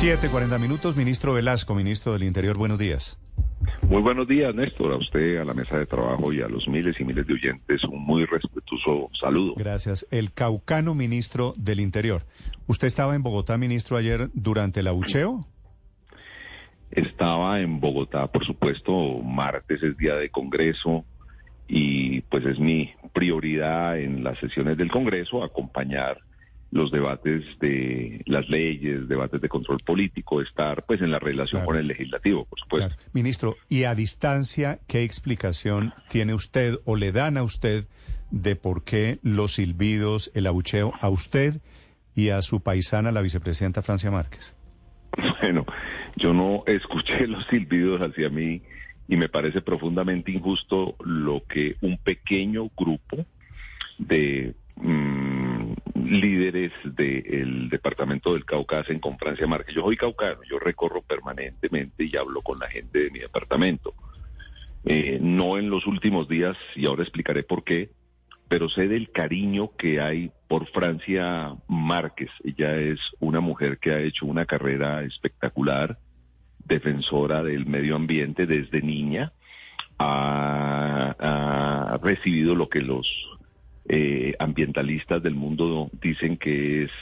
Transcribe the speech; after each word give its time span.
7.40 0.00 0.58
minutos, 0.58 0.96
ministro 0.96 1.34
Velasco, 1.34 1.74
ministro 1.74 2.14
del 2.14 2.22
Interior, 2.22 2.56
buenos 2.56 2.78
días. 2.78 3.18
Muy 3.82 4.00
buenos 4.00 4.26
días, 4.26 4.54
Néstor, 4.54 4.94
a 4.94 4.96
usted, 4.96 5.36
a 5.36 5.44
la 5.44 5.52
mesa 5.52 5.76
de 5.76 5.84
trabajo 5.84 6.32
y 6.32 6.40
a 6.40 6.48
los 6.48 6.66
miles 6.68 6.98
y 6.98 7.04
miles 7.04 7.26
de 7.26 7.34
oyentes, 7.34 7.84
un 7.84 8.02
muy 8.02 8.24
respetuoso 8.24 9.10
saludo. 9.12 9.52
Gracias. 9.58 10.06
El 10.10 10.32
caucano 10.32 10.94
ministro 10.94 11.52
del 11.58 11.80
Interior. 11.80 12.22
¿Usted 12.66 12.86
estaba 12.86 13.14
en 13.14 13.22
Bogotá, 13.22 13.58
ministro, 13.58 13.98
ayer 13.98 14.30
durante 14.32 14.80
el 14.80 14.86
abucheo? 14.86 15.46
Estaba 16.90 17.60
en 17.60 17.78
Bogotá, 17.78 18.26
por 18.28 18.46
supuesto, 18.46 19.18
martes 19.18 19.82
es 19.82 19.98
día 19.98 20.14
de 20.14 20.30
Congreso 20.30 21.04
y 21.68 22.22
pues 22.22 22.46
es 22.46 22.58
mi 22.58 22.90
prioridad 23.12 23.98
en 23.98 24.24
las 24.24 24.38
sesiones 24.38 24.78
del 24.78 24.90
Congreso 24.90 25.44
acompañar 25.44 26.22
los 26.70 26.90
debates 26.92 27.42
de 27.58 28.22
las 28.26 28.48
leyes, 28.48 29.08
debates 29.08 29.40
de 29.40 29.48
control 29.48 29.78
político, 29.84 30.40
estar 30.40 30.84
pues 30.84 31.00
en 31.00 31.10
la 31.10 31.18
relación 31.18 31.64
con 31.64 31.76
el 31.76 31.88
legislativo, 31.88 32.44
por 32.44 32.60
supuesto. 32.60 32.94
Ministro, 33.12 33.56
y 33.68 33.84
a 33.84 33.94
distancia, 33.94 34.78
¿qué 34.86 35.02
explicación 35.02 35.92
tiene 36.08 36.34
usted 36.34 36.78
o 36.84 36.96
le 36.96 37.12
dan 37.12 37.36
a 37.36 37.42
usted 37.42 37.86
de 38.30 38.54
por 38.54 38.84
qué 38.84 39.18
los 39.22 39.54
silbidos, 39.54 40.30
el 40.34 40.46
abucheo 40.46 40.92
a 41.00 41.08
usted 41.08 41.60
y 42.14 42.28
a 42.30 42.42
su 42.42 42.60
paisana, 42.60 43.10
la 43.10 43.22
vicepresidenta 43.22 43.82
Francia 43.82 44.10
Márquez? 44.10 44.54
Bueno, 45.40 45.66
yo 46.16 46.32
no 46.32 46.62
escuché 46.66 47.26
los 47.26 47.44
silbidos 47.46 48.00
hacia 48.00 48.28
mí 48.28 48.62
y 49.08 49.16
me 49.16 49.28
parece 49.28 49.60
profundamente 49.60 50.30
injusto 50.30 50.94
lo 51.04 51.42
que 51.48 51.74
un 51.80 51.98
pequeño 51.98 52.70
grupo 52.76 53.26
de 53.98 54.54
mm, 54.76 55.29
líderes 56.10 56.72
del 56.84 57.68
departamento 57.68 58.34
del 58.34 58.44
Cauca 58.44 58.80
hacen 58.80 58.98
con 58.98 59.16
Francia 59.16 59.46
Márquez. 59.46 59.74
Yo 59.74 59.82
soy 59.82 59.96
caucano, 59.96 60.40
yo 60.48 60.58
recorro 60.58 61.02
permanentemente 61.02 62.04
y 62.04 62.16
hablo 62.16 62.42
con 62.42 62.58
la 62.58 62.68
gente 62.68 63.04
de 63.04 63.10
mi 63.10 63.20
departamento. 63.20 63.94
Eh, 64.84 65.18
no 65.20 65.58
en 65.58 65.70
los 65.70 65.86
últimos 65.86 66.28
días, 66.28 66.56
y 66.74 66.86
ahora 66.86 67.02
explicaré 67.02 67.44
por 67.44 67.64
qué, 67.64 67.90
pero 68.48 68.68
sé 68.68 68.88
del 68.88 69.12
cariño 69.12 69.70
que 69.76 70.00
hay 70.00 70.32
por 70.48 70.66
Francia 70.70 71.54
Márquez. 71.68 72.30
Ella 72.42 72.76
es 72.76 72.98
una 73.20 73.40
mujer 73.40 73.78
que 73.78 73.92
ha 73.92 74.00
hecho 74.00 74.26
una 74.26 74.46
carrera 74.46 75.04
espectacular, 75.04 75.98
defensora 76.64 77.42
del 77.42 77.66
medio 77.66 77.94
ambiente 77.94 78.46
desde 78.46 78.82
niña, 78.82 79.32
ha 79.98 81.98
recibido 82.02 82.54
lo 82.54 82.68
que 82.68 82.80
los 82.80 83.06
eh, 83.92 84.36
ambientalistas 84.38 85.20
del 85.20 85.34
mundo 85.34 85.90
dicen 86.00 86.36
que 86.36 86.84
es 86.84 86.92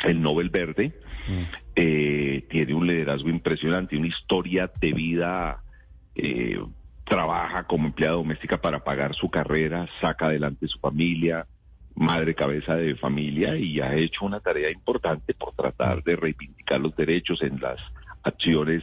el 0.00 0.20
Nobel 0.20 0.50
Verde. 0.50 0.92
Mm. 1.26 1.42
Eh, 1.76 2.46
tiene 2.50 2.74
un 2.74 2.86
liderazgo 2.86 3.30
impresionante, 3.30 3.96
una 3.96 4.08
historia 4.08 4.70
de 4.80 4.92
vida. 4.92 5.62
Eh, 6.14 6.60
trabaja 7.04 7.64
como 7.64 7.86
empleada 7.86 8.16
doméstica 8.16 8.60
para 8.60 8.84
pagar 8.84 9.14
su 9.14 9.30
carrera, 9.30 9.88
saca 10.02 10.26
adelante 10.26 10.68
su 10.68 10.78
familia, 10.78 11.46
madre 11.94 12.34
cabeza 12.34 12.76
de 12.76 12.96
familia 12.96 13.56
y 13.56 13.80
ha 13.80 13.94
hecho 13.94 14.26
una 14.26 14.40
tarea 14.40 14.70
importante 14.70 15.32
por 15.32 15.54
tratar 15.54 16.02
de 16.02 16.16
reivindicar 16.16 16.80
los 16.80 16.94
derechos 16.96 17.40
en 17.42 17.60
las 17.60 17.80
acciones 18.22 18.82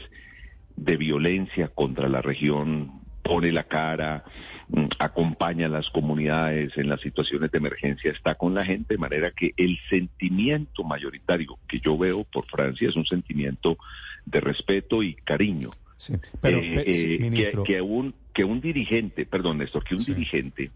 de 0.75 0.97
violencia 0.97 1.67
contra 1.67 2.09
la 2.09 2.21
región 2.23 3.01
pone 3.21 3.51
la 3.51 3.63
cara, 3.63 4.23
mm, 4.69 4.85
acompaña 4.99 5.67
a 5.67 5.69
las 5.69 5.89
comunidades 5.89 6.77
en 6.77 6.89
las 6.89 7.01
situaciones 7.01 7.51
de 7.51 7.57
emergencia, 7.57 8.11
está 8.11 8.35
con 8.35 8.53
la 8.53 8.65
gente, 8.65 8.95
de 8.95 8.97
manera 8.97 9.31
que 9.31 9.53
el 9.57 9.77
sentimiento 9.89 10.83
mayoritario 10.83 11.57
que 11.67 11.79
yo 11.79 11.97
veo 11.97 12.23
por 12.23 12.45
Francia 12.47 12.89
es 12.89 12.95
un 12.95 13.05
sentimiento 13.05 13.77
de 14.25 14.41
respeto 14.41 15.03
y 15.03 15.15
cariño. 15.15 15.71
Sí, 15.97 16.13
pero, 16.41 16.57
eh, 16.57 16.83
eh, 16.87 17.63
que, 17.65 17.81
un, 17.81 18.15
que 18.33 18.43
un 18.43 18.59
dirigente, 18.59 19.25
perdón 19.25 19.59
Néstor, 19.59 19.83
que 19.83 19.95
un 19.95 20.03
dirigente 20.03 20.71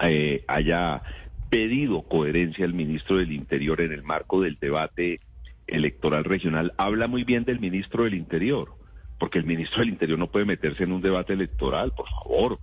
eh, 0.00 0.44
haya 0.46 1.02
pedido 1.48 2.02
coherencia 2.02 2.66
al 2.66 2.74
ministro 2.74 3.16
del 3.16 3.32
Interior 3.32 3.80
en 3.80 3.92
el 3.92 4.02
marco 4.02 4.42
del 4.42 4.58
debate 4.60 5.20
electoral 5.66 6.24
regional, 6.24 6.74
habla 6.76 7.08
muy 7.08 7.24
bien 7.24 7.44
del 7.44 7.58
ministro 7.58 8.04
del 8.04 8.14
Interior 8.14 8.78
porque 9.18 9.38
el 9.38 9.44
ministro 9.44 9.80
del 9.80 9.90
Interior 9.90 10.18
no 10.18 10.30
puede 10.30 10.44
meterse 10.44 10.84
en 10.84 10.92
un 10.92 11.02
debate 11.02 11.32
electoral, 11.32 11.92
por 11.92 12.08
favor. 12.08 12.58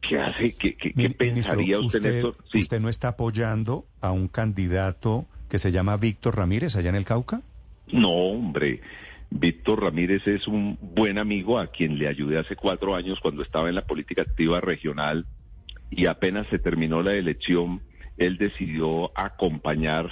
¿Qué 0.00 0.18
hace? 0.18 0.54
¿Qué, 0.54 0.74
pensaría 1.10 1.78
usted, 1.78 2.24
usted 2.24 2.58
¿Usted 2.58 2.80
no 2.80 2.88
está 2.88 3.08
apoyando 3.08 3.86
a 4.00 4.10
un 4.10 4.26
candidato 4.26 5.26
que 5.48 5.58
se 5.58 5.70
llama 5.70 5.96
Víctor 5.96 6.36
Ramírez 6.36 6.76
allá 6.76 6.90
en 6.90 6.96
el 6.96 7.04
Cauca? 7.04 7.42
No, 7.92 8.10
hombre. 8.10 8.80
Víctor 9.30 9.82
Ramírez 9.82 10.26
es 10.26 10.46
un 10.48 10.78
buen 10.80 11.18
amigo 11.18 11.58
a 11.58 11.68
quien 11.68 11.98
le 11.98 12.08
ayudé 12.08 12.38
hace 12.38 12.56
cuatro 12.56 12.94
años 12.94 13.20
cuando 13.20 13.42
estaba 13.42 13.68
en 13.68 13.76
la 13.76 13.86
política 13.86 14.22
activa 14.22 14.60
regional 14.60 15.26
y 15.90 16.06
apenas 16.06 16.46
se 16.48 16.58
terminó 16.58 17.02
la 17.02 17.14
elección, 17.14 17.80
él 18.16 18.38
decidió 18.38 19.16
acompañar 19.18 20.10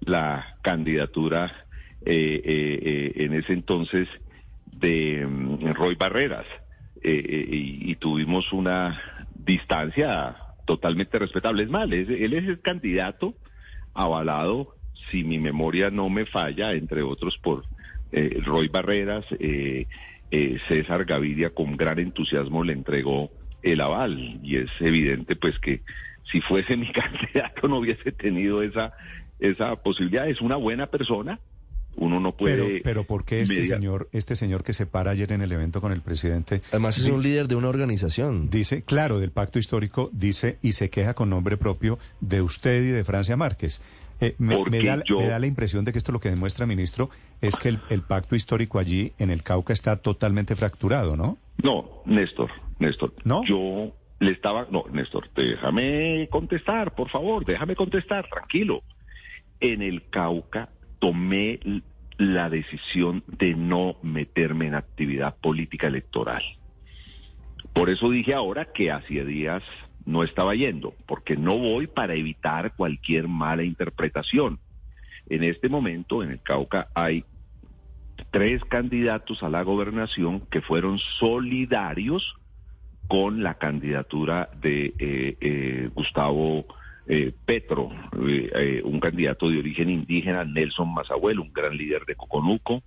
la 0.00 0.56
candidatura 0.62 1.66
eh, 2.04 2.40
eh, 2.44 2.78
eh, 2.82 3.24
en 3.24 3.34
ese 3.34 3.52
entonces 3.52 4.08
de 4.80 5.26
mm, 5.26 5.72
Roy 5.74 5.94
Barreras 5.94 6.46
eh, 7.02 7.24
eh, 7.26 7.46
y, 7.50 7.94
tuvimos 7.96 8.52
una 8.52 9.00
distancia 9.34 10.36
totalmente 10.66 11.18
respetable. 11.18 11.62
Es 11.62 11.70
mal, 11.70 11.92
él 11.92 12.32
es 12.32 12.44
el 12.44 12.60
candidato 12.60 13.34
avalado, 13.94 14.74
si 15.10 15.24
mi 15.24 15.38
memoria 15.38 15.90
no 15.90 16.08
me 16.08 16.26
falla, 16.26 16.72
entre 16.72 17.02
otros 17.02 17.38
por 17.38 17.64
eh, 18.12 18.40
Roy 18.44 18.68
Barreras, 18.68 19.24
César 20.68 21.04
Gaviria 21.04 21.50
con 21.50 21.76
gran 21.76 21.98
entusiasmo 21.98 22.62
le 22.62 22.72
entregó 22.72 23.30
el 23.62 23.80
aval 23.80 24.40
y 24.42 24.56
es 24.56 24.70
evidente 24.80 25.36
pues 25.36 25.58
que 25.58 25.82
si 26.30 26.40
fuese 26.40 26.76
mi 26.78 26.92
candidato 26.92 27.66
no 27.68 27.78
hubiese 27.78 28.12
tenido 28.12 28.62
esa 28.62 28.92
esa 29.40 29.74
posibilidad. 29.76 30.28
Es 30.28 30.40
una 30.40 30.56
buena 30.56 30.86
persona, 30.86 31.40
uno 31.96 32.20
no 32.20 32.32
puede. 32.32 32.56
Pero, 32.56 32.82
pero 32.82 33.04
¿por 33.04 33.24
qué 33.24 33.42
este 33.42 33.64
señor, 33.64 34.08
este 34.12 34.36
señor 34.36 34.62
que 34.64 34.72
se 34.72 34.86
para 34.86 35.10
ayer 35.10 35.32
en 35.32 35.42
el 35.42 35.52
evento 35.52 35.80
con 35.80 35.92
el 35.92 36.00
presidente? 36.00 36.62
Además 36.70 36.98
es 36.98 37.06
un 37.06 37.22
líder 37.22 37.48
de 37.48 37.56
una 37.56 37.68
organización. 37.68 38.50
Dice, 38.50 38.82
claro, 38.82 39.20
del 39.20 39.30
pacto 39.30 39.58
histórico, 39.58 40.10
dice 40.12 40.58
y 40.62 40.72
se 40.72 40.90
queja 40.90 41.14
con 41.14 41.30
nombre 41.30 41.56
propio 41.56 41.98
de 42.20 42.42
usted 42.42 42.82
y 42.82 42.88
de 42.88 43.04
Francia 43.04 43.36
Márquez. 43.36 43.82
Eh, 44.20 44.34
me, 44.38 44.54
da, 44.54 45.02
me, 45.08 45.26
da, 45.28 45.38
la 45.38 45.46
impresión 45.46 45.84
de 45.84 45.92
que 45.92 45.98
esto 45.98 46.12
lo 46.12 46.20
que 46.20 46.28
demuestra, 46.28 46.66
ministro, 46.66 47.08
es 47.40 47.56
que 47.56 47.70
el, 47.88 48.02
pacto 48.02 48.36
histórico 48.36 48.78
allí 48.78 49.12
en 49.18 49.30
el 49.30 49.42
Cauca 49.42 49.72
está 49.72 49.96
totalmente 49.96 50.54
fracturado, 50.56 51.16
¿no? 51.16 51.38
No, 51.62 52.02
Néstor, 52.04 52.50
Néstor. 52.78 53.14
¿No? 53.24 53.42
Yo 53.46 53.92
le 54.18 54.32
estaba, 54.32 54.66
no, 54.70 54.84
Néstor, 54.92 55.30
déjame 55.34 56.28
contestar, 56.30 56.94
por 56.94 57.08
favor, 57.08 57.46
déjame 57.46 57.74
contestar, 57.74 58.28
tranquilo. 58.28 58.82
En 59.58 59.80
el 59.80 60.08
Cauca 60.10 60.68
tomé 61.00 61.58
la 62.16 62.48
decisión 62.48 63.24
de 63.26 63.54
no 63.54 63.96
meterme 64.02 64.66
en 64.68 64.74
actividad 64.74 65.36
política 65.36 65.88
electoral. 65.88 66.42
Por 67.72 67.90
eso 67.90 68.10
dije 68.10 68.34
ahora 68.34 68.66
que 68.72 68.92
hacía 68.92 69.24
días 69.24 69.62
no 70.04 70.22
estaba 70.22 70.54
yendo, 70.54 70.94
porque 71.06 71.36
no 71.36 71.58
voy 71.58 71.86
para 71.86 72.14
evitar 72.14 72.74
cualquier 72.74 73.28
mala 73.28 73.64
interpretación. 73.64 74.58
En 75.28 75.44
este 75.44 75.68
momento 75.68 76.22
en 76.22 76.30
el 76.30 76.40
Cauca 76.40 76.88
hay 76.94 77.24
tres 78.30 78.62
candidatos 78.64 79.42
a 79.42 79.48
la 79.48 79.62
gobernación 79.62 80.40
que 80.50 80.60
fueron 80.60 80.98
solidarios 81.18 82.34
con 83.08 83.42
la 83.42 83.54
candidatura 83.54 84.50
de 84.60 84.94
eh, 84.98 85.36
eh, 85.40 85.90
Gustavo 85.94 86.66
eh, 87.12 87.32
Petro, 87.44 87.90
eh, 88.24 88.50
eh, 88.54 88.82
un 88.84 89.00
candidato 89.00 89.50
de 89.50 89.58
origen 89.58 89.90
indígena, 89.90 90.44
Nelson 90.44 90.94
Mazahuel, 90.94 91.40
un 91.40 91.52
gran 91.52 91.76
líder 91.76 92.04
de 92.04 92.14
Coconuco. 92.14 92.84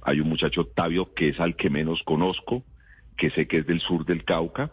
Hay 0.00 0.20
un 0.20 0.28
muchacho 0.30 0.62
Octavio 0.62 1.12
que 1.12 1.28
es 1.28 1.38
al 1.38 1.54
que 1.54 1.68
menos 1.68 2.02
conozco, 2.02 2.64
que 3.18 3.28
sé 3.28 3.46
que 3.46 3.58
es 3.58 3.66
del 3.66 3.80
sur 3.80 4.06
del 4.06 4.24
Cauca. 4.24 4.70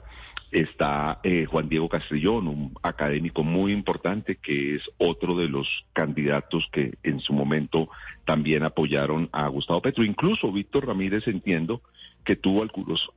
Está 0.50 1.20
Juan 1.50 1.68
Diego 1.68 1.90
Castrillón, 1.90 2.48
un 2.48 2.74
académico 2.84 3.44
muy 3.44 3.74
importante 3.74 4.38
que 4.38 4.76
es 4.76 4.84
otro 4.98 5.36
de 5.36 5.50
los 5.50 5.68
candidatos 5.92 6.66
que 6.72 6.94
en 7.04 7.20
su 7.20 7.34
momento 7.34 7.90
también 8.24 8.64
apoyaron 8.64 9.28
a 9.34 9.50
Gustavo 9.50 9.82
Petro. 9.82 10.06
Incluso 10.06 10.54
Víctor 10.54 10.88
Ramírez 10.88 11.28
entiendo 11.28 11.82
que 12.24 12.38
tuvo 12.38 12.62
algunos 12.62 13.10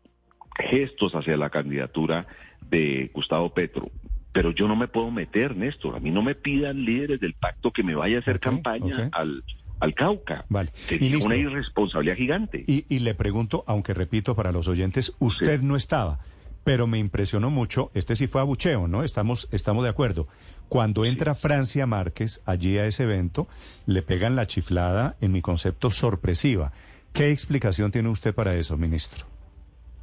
gestos 0.57 1.15
hacia 1.15 1.37
la 1.37 1.51
candidatura 1.51 2.27
de 2.69 3.13
Gustavo 3.15 3.55
Petro 3.55 3.93
pero 4.33 4.51
yo 4.53 4.69
no 4.69 4.77
me 4.77 4.89
puedo 4.89 5.11
meter, 5.11 5.57
Néstor. 5.57 5.97
A 5.97 6.01
mí 6.01 6.11
no 6.11 6.23
me 6.23 6.35
pidan 6.35 6.85
líderes 6.85 7.21
del 7.21 7.35
pacto 7.35 7.73
que 7.73 7.83
me 7.83 7.95
vaya 7.95 8.19
a 8.19 8.21
hacer 8.21 8.41
campaña 8.41 9.09
al, 9.13 9.43
al 9.81 9.95
Cauca. 9.95 10.45
Vale. 10.49 10.71
Sería 10.75 11.19
una 11.19 11.37
irresponsabilidad 11.37 12.17
gigante. 12.17 12.65
Y, 12.67 12.85
y, 12.89 13.01
le 13.01 13.15
pregunto, 13.15 13.65
aunque 13.67 13.95
repito 13.95 14.35
para 14.35 14.53
los 14.53 14.69
oyentes, 14.69 15.15
usted 15.19 15.63
no 15.63 15.77
estaba, 15.77 16.21
pero 16.65 16.87
me 16.87 16.99
impresionó 16.99 17.51
mucho, 17.51 17.91
este 17.95 18.15
sí 18.17 18.27
fue 18.27 18.41
abucheo, 18.41 18.89
¿no? 18.89 19.03
Estamos, 19.03 19.49
estamos 19.53 19.85
de 19.85 19.91
acuerdo. 19.91 20.29
Cuando 20.69 21.05
entra 21.05 21.35
Francia 21.35 21.87
Márquez 21.87 22.43
allí 22.45 22.77
a 22.77 22.87
ese 22.87 23.05
evento, 23.05 23.49
le 23.87 24.03
pegan 24.03 24.37
la 24.37 24.47
chiflada, 24.47 25.17
en 25.21 25.33
mi 25.33 25.41
concepto, 25.41 25.91
sorpresiva. 25.91 26.73
¿Qué 27.13 27.31
explicación 27.31 27.91
tiene 27.91 28.11
usted 28.11 28.35
para 28.35 28.55
eso, 28.55 28.77
ministro? 28.77 29.27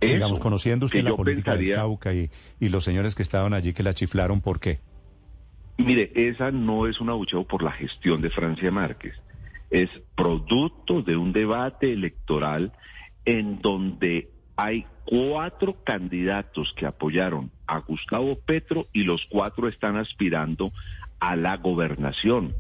Digamos, 0.01 0.39
conociendo 0.39 0.85
usted 0.85 1.03
la 1.03 1.15
política 1.15 1.55
de 1.55 1.73
Cauca 1.73 2.13
y, 2.13 2.29
y 2.59 2.69
los 2.69 2.83
señores 2.83 3.15
que 3.15 3.23
estaban 3.23 3.53
allí 3.53 3.73
que 3.73 3.83
la 3.83 3.93
chiflaron, 3.93 4.41
¿por 4.41 4.59
qué? 4.59 4.79
Mire, 5.77 6.11
esa 6.15 6.51
no 6.51 6.87
es 6.87 7.01
un 7.01 7.09
abucheo 7.09 7.43
por 7.43 7.63
la 7.63 7.71
gestión 7.71 8.21
de 8.21 8.29
Francia 8.29 8.71
Márquez. 8.71 9.15
Es 9.69 9.89
producto 10.15 11.01
de 11.01 11.17
un 11.17 11.33
debate 11.33 11.91
electoral 11.91 12.71
en 13.25 13.61
donde 13.61 14.29
hay 14.55 14.85
cuatro 15.03 15.75
candidatos 15.83 16.73
que 16.77 16.85
apoyaron 16.85 17.51
a 17.67 17.79
Gustavo 17.79 18.37
Petro 18.39 18.87
y 18.93 19.03
los 19.03 19.25
cuatro 19.29 19.67
están 19.67 19.97
aspirando 19.97 20.71
a 21.19 21.35
la 21.35 21.57
gobernación. 21.57 22.55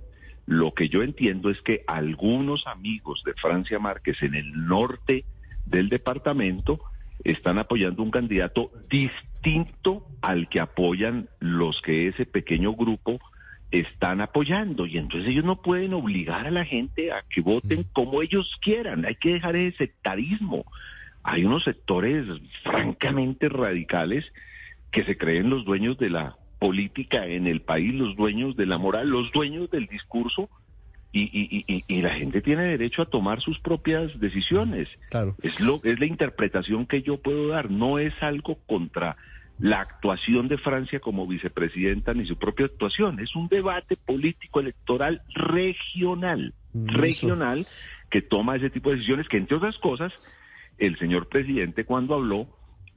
Lo 0.45 0.73
que 0.73 0.89
yo 0.89 1.01
entiendo 1.03 1.49
es 1.49 1.61
que 1.61 1.83
algunos 1.87 2.67
amigos 2.67 3.23
de 3.25 3.33
Francia 3.33 3.79
Márquez 3.79 4.21
en 4.21 4.35
el 4.35 4.67
norte 4.67 5.25
del 5.65 5.89
departamento 5.89 6.81
están 7.23 7.57
apoyando 7.57 8.03
un 8.03 8.11
candidato 8.11 8.71
distinto 8.89 10.07
al 10.21 10.49
que 10.49 10.59
apoyan 10.59 11.29
los 11.39 11.81
que 11.81 12.07
ese 12.07 12.25
pequeño 12.25 12.73
grupo 12.73 13.19
están 13.71 14.21
apoyando. 14.21 14.85
Y 14.85 14.97
entonces 14.97 15.29
ellos 15.29 15.45
no 15.45 15.61
pueden 15.61 15.93
obligar 15.93 16.47
a 16.47 16.51
la 16.51 16.65
gente 16.65 17.11
a 17.11 17.23
que 17.29 17.41
voten 17.41 17.81
mm. 17.81 17.93
como 17.93 18.21
ellos 18.21 18.57
quieran. 18.61 19.05
Hay 19.05 19.15
que 19.15 19.33
dejar 19.33 19.55
ese 19.55 19.77
sectarismo. 19.77 20.65
Hay 21.23 21.45
unos 21.45 21.63
sectores 21.63 22.25
francamente 22.63 23.49
radicales 23.49 24.25
que 24.91 25.03
se 25.03 25.17
creen 25.17 25.49
los 25.49 25.65
dueños 25.65 25.97
de 25.97 26.09
la 26.09 26.37
política 26.59 27.25
en 27.25 27.47
el 27.47 27.61
país, 27.61 27.93
los 27.93 28.15
dueños 28.15 28.55
de 28.55 28.65
la 28.65 28.77
moral, 28.77 29.09
los 29.09 29.31
dueños 29.31 29.69
del 29.69 29.87
discurso 29.87 30.49
y, 31.17 32.01
la 32.01 32.09
gente 32.11 32.41
tiene 32.41 32.63
derecho 32.63 33.01
a 33.01 33.05
tomar 33.05 33.41
sus 33.41 33.59
propias 33.59 34.19
decisiones. 34.19 34.89
Claro. 35.09 35.35
Es, 35.41 35.59
lo, 35.59 35.79
es 35.83 35.99
la 35.99 36.05
interpretación 36.05 36.85
que 36.85 37.01
yo 37.01 37.17
puedo 37.17 37.47
dar, 37.47 37.71
no 37.71 37.99
es 37.99 38.13
algo 38.21 38.57
contra 38.67 39.15
la 39.57 39.79
actuación 39.79 40.47
de 40.49 40.57
Francia 40.57 40.99
como 40.99 41.25
vicepresidenta 41.25 42.13
ni 42.13 42.25
su 42.25 42.37
propia 42.37 42.65
actuación, 42.65 43.19
es 43.19 43.35
un 43.35 43.47
debate 43.47 43.95
político 43.95 44.59
electoral 44.59 45.21
regional, 45.33 46.53
regional 46.73 47.65
que 48.09 48.21
toma 48.21 48.57
ese 48.57 48.69
tipo 48.69 48.89
de 48.89 48.97
decisiones 48.97 49.29
que 49.29 49.37
entre 49.37 49.55
otras 49.55 49.77
cosas 49.77 50.13
el 50.77 50.97
señor 50.97 51.29
presidente 51.29 51.85
cuando 51.85 52.15
habló 52.15 52.47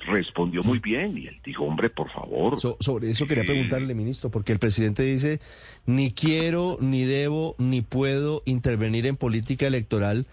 respondió 0.00 0.62
muy 0.62 0.78
bien 0.78 1.18
y 1.18 1.26
él 1.26 1.40
dijo, 1.44 1.64
hombre, 1.64 1.90
por 1.90 2.10
favor. 2.10 2.58
sobre 2.60 3.10
eso 3.10 3.26
quería 3.26 3.44
preguntarle, 3.44 3.94
ministro, 3.94 4.30
porque 4.30 4.52
el 4.52 4.58
presidente 4.58 5.02
dice, 5.02 5.40
ni 5.86 6.12
quiero, 6.12 6.78
ni 6.80 7.04
debo, 7.04 7.54
ni 7.58 7.82
puedo 7.82 8.42
intervenir 8.44 9.06
en 9.06 9.16
política 9.16 9.66
electoral, 9.66 10.26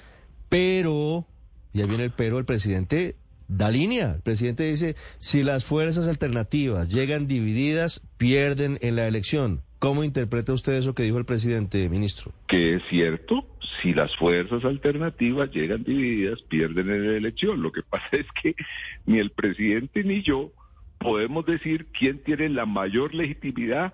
pero, 0.50 1.26
ya 1.74 1.86
viene 1.86 2.04
el 2.04 2.12
pero, 2.12 2.38
el 2.40 2.46
presidente 2.46 3.16
da 3.48 3.70
línea. 3.70 4.14
El 4.16 4.22
presidente 4.22 4.70
dice, 4.70 4.96
si 5.20 5.44
las 5.44 5.66
fuerzas 5.66 6.08
alternativas 6.08 6.90
llegan 6.90 7.28
divididas, 7.28 8.02
pierden 8.18 8.78
en 8.82 8.96
la 8.96 9.08
elección. 9.08 9.62
¿Cómo 9.86 10.04
interpreta 10.04 10.52
usted 10.52 10.74
eso 10.80 10.96
que 10.96 11.04
dijo 11.04 11.20
el 11.20 11.26
presidente, 11.26 11.88
ministro? 11.90 12.32
Que 12.48 12.74
es 12.74 12.84
cierto, 12.90 13.46
si 13.84 13.94
las 13.94 14.16
fuerzas 14.16 14.66
alternativas 14.66 15.52
llegan 15.52 15.84
divididas, 15.84 16.42
pierden 16.42 16.90
en 16.90 17.08
la 17.08 17.18
elección. 17.18 17.62
Lo 17.62 17.72
que 17.72 17.84
pasa 17.84 18.08
es 18.14 18.26
que 18.42 18.56
ni 19.06 19.20
el 19.20 19.30
presidente 19.30 20.04
ni 20.04 20.24
yo 20.24 20.52
podemos 20.98 21.46
decir 21.46 21.86
quién 21.92 22.18
tiene 22.24 22.50
la 22.50 22.66
mayor 22.66 23.14
legitimidad. 23.14 23.94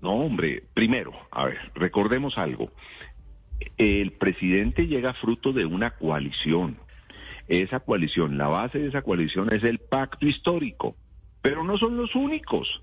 No, 0.00 0.12
hombre, 0.12 0.62
primero, 0.72 1.12
a 1.30 1.44
ver, 1.44 1.58
recordemos 1.74 2.38
algo. 2.38 2.72
El 3.76 4.12
presidente 4.12 4.86
llega 4.86 5.12
fruto 5.12 5.52
de 5.52 5.66
una 5.66 5.90
coalición. 5.90 6.78
Esa 7.46 7.80
coalición, 7.80 8.38
la 8.38 8.48
base 8.48 8.78
de 8.78 8.88
esa 8.88 9.02
coalición 9.02 9.52
es 9.52 9.64
el 9.64 9.80
pacto 9.80 10.26
histórico, 10.26 10.96
pero 11.42 11.62
no 11.62 11.76
son 11.76 11.98
los 11.98 12.14
únicos. 12.14 12.80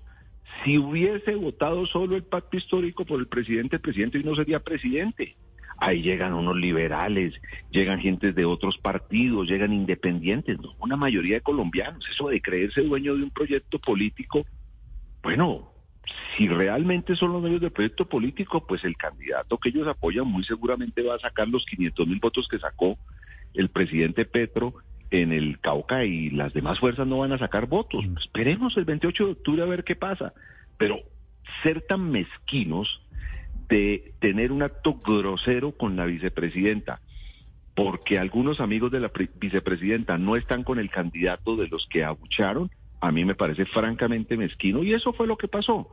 Si 0.62 0.78
hubiese 0.78 1.34
votado 1.34 1.86
solo 1.86 2.16
el 2.16 2.24
pacto 2.24 2.56
histórico 2.56 3.04
por 3.04 3.20
el 3.20 3.26
presidente, 3.26 3.76
el 3.76 3.82
presidente 3.82 4.18
no 4.22 4.34
sería 4.34 4.60
presidente. 4.60 5.36
Ahí 5.78 6.02
llegan 6.02 6.34
unos 6.34 6.56
liberales, 6.56 7.34
llegan 7.70 8.00
gentes 8.00 8.34
de 8.34 8.44
otros 8.44 8.78
partidos, 8.78 9.48
llegan 9.48 9.72
independientes, 9.72 10.60
¿no? 10.60 10.74
una 10.78 10.96
mayoría 10.96 11.36
de 11.36 11.40
colombianos. 11.40 12.06
Eso 12.08 12.28
de 12.28 12.40
creerse 12.40 12.82
dueño 12.82 13.16
de 13.16 13.24
un 13.24 13.30
proyecto 13.30 13.78
político, 13.80 14.46
bueno, 15.22 15.72
si 16.36 16.48
realmente 16.48 17.16
son 17.16 17.32
los 17.32 17.40
dueños 17.40 17.60
del 17.60 17.72
proyecto 17.72 18.08
político, 18.08 18.66
pues 18.66 18.84
el 18.84 18.96
candidato 18.96 19.58
que 19.58 19.70
ellos 19.70 19.88
apoyan 19.88 20.26
muy 20.26 20.44
seguramente 20.44 21.02
va 21.02 21.16
a 21.16 21.18
sacar 21.18 21.48
los 21.48 21.64
500 21.66 22.06
mil 22.06 22.20
votos 22.20 22.46
que 22.48 22.58
sacó 22.58 22.96
el 23.54 23.68
presidente 23.70 24.24
Petro 24.24 24.74
en 25.22 25.32
el 25.32 25.60
Cauca 25.60 26.04
y 26.04 26.30
las 26.30 26.52
demás 26.52 26.80
fuerzas 26.80 27.06
no 27.06 27.18
van 27.18 27.32
a 27.32 27.38
sacar 27.38 27.66
votos. 27.66 28.04
Mm. 28.04 28.18
Esperemos 28.18 28.76
el 28.76 28.84
28 28.84 29.24
de 29.26 29.32
octubre 29.32 29.62
a 29.62 29.66
ver 29.66 29.84
qué 29.84 29.94
pasa. 29.94 30.32
Pero 30.76 31.00
ser 31.62 31.82
tan 31.82 32.10
mezquinos 32.10 33.00
de 33.68 34.12
tener 34.18 34.50
un 34.50 34.62
acto 34.62 34.94
grosero 34.94 35.72
con 35.72 35.96
la 35.96 36.04
vicepresidenta, 36.04 37.00
porque 37.74 38.18
algunos 38.18 38.60
amigos 38.60 38.90
de 38.90 39.00
la 39.00 39.10
vicepresidenta 39.36 40.18
no 40.18 40.36
están 40.36 40.64
con 40.64 40.78
el 40.78 40.90
candidato 40.90 41.56
de 41.56 41.68
los 41.68 41.86
que 41.86 42.04
abucharon, 42.04 42.70
a 43.00 43.12
mí 43.12 43.24
me 43.24 43.34
parece 43.34 43.66
francamente 43.66 44.36
mezquino 44.36 44.82
y 44.82 44.94
eso 44.94 45.12
fue 45.12 45.26
lo 45.26 45.36
que 45.36 45.48
pasó. 45.48 45.90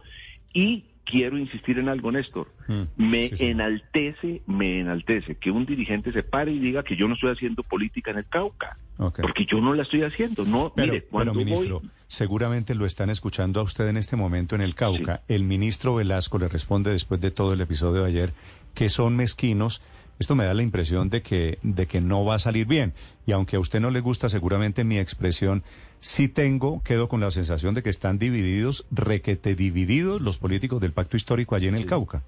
Y 0.53 0.85
quiero 1.11 1.37
insistir 1.37 1.77
en 1.77 1.89
algo, 1.89 2.11
Néstor. 2.11 2.47
Mm, 2.67 2.83
me 2.95 3.29
enaltece, 3.39 4.41
me 4.47 4.79
enaltece 4.79 5.35
que 5.35 5.51
un 5.51 5.65
dirigente 5.65 6.11
se 6.11 6.23
pare 6.23 6.51
y 6.51 6.59
diga 6.59 6.83
que 6.83 6.95
yo 6.95 7.07
no 7.07 7.15
estoy 7.15 7.31
haciendo 7.31 7.63
política 7.63 8.11
en 8.11 8.19
el 8.19 8.25
Cauca. 8.25 8.77
Porque 8.97 9.45
yo 9.45 9.59
no 9.61 9.73
la 9.73 9.81
estoy 9.81 10.03
haciendo. 10.03 10.45
No, 10.45 10.71
pero, 10.75 10.93
mire, 10.93 11.05
cuando 11.05 11.33
ministro, 11.33 11.81
seguramente 12.05 12.75
lo 12.75 12.85
están 12.85 13.09
escuchando 13.09 13.59
a 13.59 13.63
usted 13.63 13.87
en 13.87 13.97
este 13.97 14.15
momento 14.15 14.55
en 14.55 14.61
el 14.61 14.75
Cauca. 14.75 15.21
El 15.27 15.43
ministro 15.43 15.95
Velasco 15.95 16.37
le 16.37 16.47
responde 16.47 16.91
después 16.91 17.19
de 17.19 17.31
todo 17.31 17.53
el 17.53 17.61
episodio 17.61 18.03
de 18.03 18.09
ayer 18.09 18.33
que 18.75 18.89
son 18.89 19.15
mezquinos 19.15 19.81
esto 20.21 20.35
me 20.35 20.45
da 20.45 20.53
la 20.53 20.63
impresión 20.63 21.09
de 21.09 21.21
que, 21.21 21.57
de 21.63 21.87
que 21.87 21.99
no 21.99 22.23
va 22.23 22.35
a 22.35 22.39
salir 22.39 22.67
bien. 22.67 22.93
Y 23.25 23.33
aunque 23.33 23.57
a 23.57 23.59
usted 23.59 23.81
no 23.81 23.89
le 23.89 23.99
gusta 23.99 24.29
seguramente 24.29 24.83
mi 24.83 24.99
expresión, 24.99 25.63
sí 25.99 26.27
tengo, 26.27 26.81
quedo 26.83 27.09
con 27.09 27.19
la 27.19 27.31
sensación 27.31 27.73
de 27.73 27.83
que 27.83 27.89
están 27.89 28.19
divididos, 28.19 28.87
requete 28.91 29.55
divididos 29.55 30.21
los 30.21 30.37
políticos 30.37 30.79
del 30.79 30.93
pacto 30.93 31.17
histórico 31.17 31.55
allí 31.55 31.67
en 31.67 31.75
el 31.75 31.85
Cauca. 31.85 32.23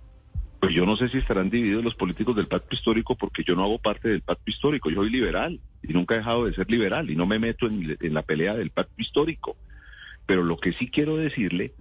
Pues 0.59 0.73
yo 0.73 0.85
no 0.85 0.97
sé 0.97 1.09
si 1.09 1.17
estarán 1.17 1.49
divididos 1.49 1.83
los 1.83 1.93
políticos 1.93 2.35
del 2.35 2.47
pacto 2.47 2.75
histórico 2.75 3.15
porque 3.15 3.43
yo 3.43 3.55
no 3.55 3.63
hago 3.63 3.77
parte 3.77 4.09
del 4.09 4.21
pacto 4.21 4.49
histórico, 4.49 4.89
yo 4.89 5.01
soy 5.01 5.09
liberal 5.09 5.59
y 5.83 5.93
nunca 5.93 6.15
he 6.15 6.19
dejado 6.19 6.45
de 6.45 6.53
ser 6.53 6.71
liberal 6.71 7.09
y 7.09 7.15
no 7.15 7.25
me 7.25 7.37
meto 7.37 7.67
en, 7.67 7.95
en 7.99 8.13
la 8.13 8.23
pelea 8.23 8.55
del 8.55 8.71
pacto 8.71 8.93
histórico. 8.97 9.55
Pero 10.25 10.43
lo 10.43 10.57
que 10.57 10.73
sí 10.73 10.89
quiero 10.89 11.17
decirle 11.17 11.73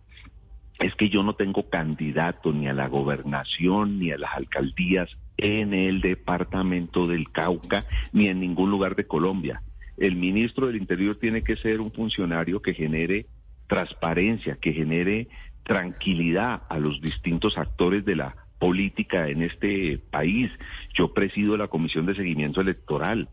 es 0.78 0.94
que 0.94 1.08
yo 1.08 1.22
no 1.22 1.34
tengo 1.36 1.70
candidato 1.70 2.52
ni 2.52 2.68
a 2.68 2.74
la 2.74 2.88
gobernación 2.88 3.98
ni 3.98 4.10
a 4.10 4.18
las 4.18 4.34
alcaldías 4.34 5.16
en 5.36 5.74
el 5.74 6.00
departamento 6.00 7.06
del 7.06 7.30
Cauca 7.30 7.84
ni 8.12 8.28
en 8.28 8.40
ningún 8.40 8.70
lugar 8.70 8.96
de 8.96 9.06
Colombia. 9.06 9.62
El 9.96 10.16
ministro 10.16 10.66
del 10.66 10.76
Interior 10.76 11.16
tiene 11.16 11.42
que 11.42 11.56
ser 11.56 11.80
un 11.80 11.92
funcionario 11.92 12.62
que 12.62 12.74
genere 12.74 13.26
transparencia, 13.66 14.56
que 14.56 14.72
genere 14.72 15.28
tranquilidad 15.64 16.62
a 16.68 16.78
los 16.78 17.00
distintos 17.00 17.56
actores 17.58 18.04
de 18.04 18.16
la 18.16 18.36
política 18.58 19.28
en 19.28 19.42
este 19.42 19.98
país. 20.10 20.50
Yo 20.94 21.12
presido 21.12 21.56
la 21.56 21.68
Comisión 21.68 22.06
de 22.06 22.14
Seguimiento 22.14 22.60
Electoral. 22.60 23.28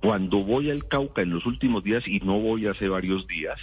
Cuando 0.00 0.42
voy 0.42 0.70
al 0.70 0.88
Cauca 0.88 1.22
en 1.22 1.30
los 1.30 1.46
últimos 1.46 1.84
días, 1.84 2.06
y 2.06 2.20
no 2.20 2.40
voy 2.40 2.66
hace 2.66 2.88
varios 2.88 3.26
días, 3.26 3.58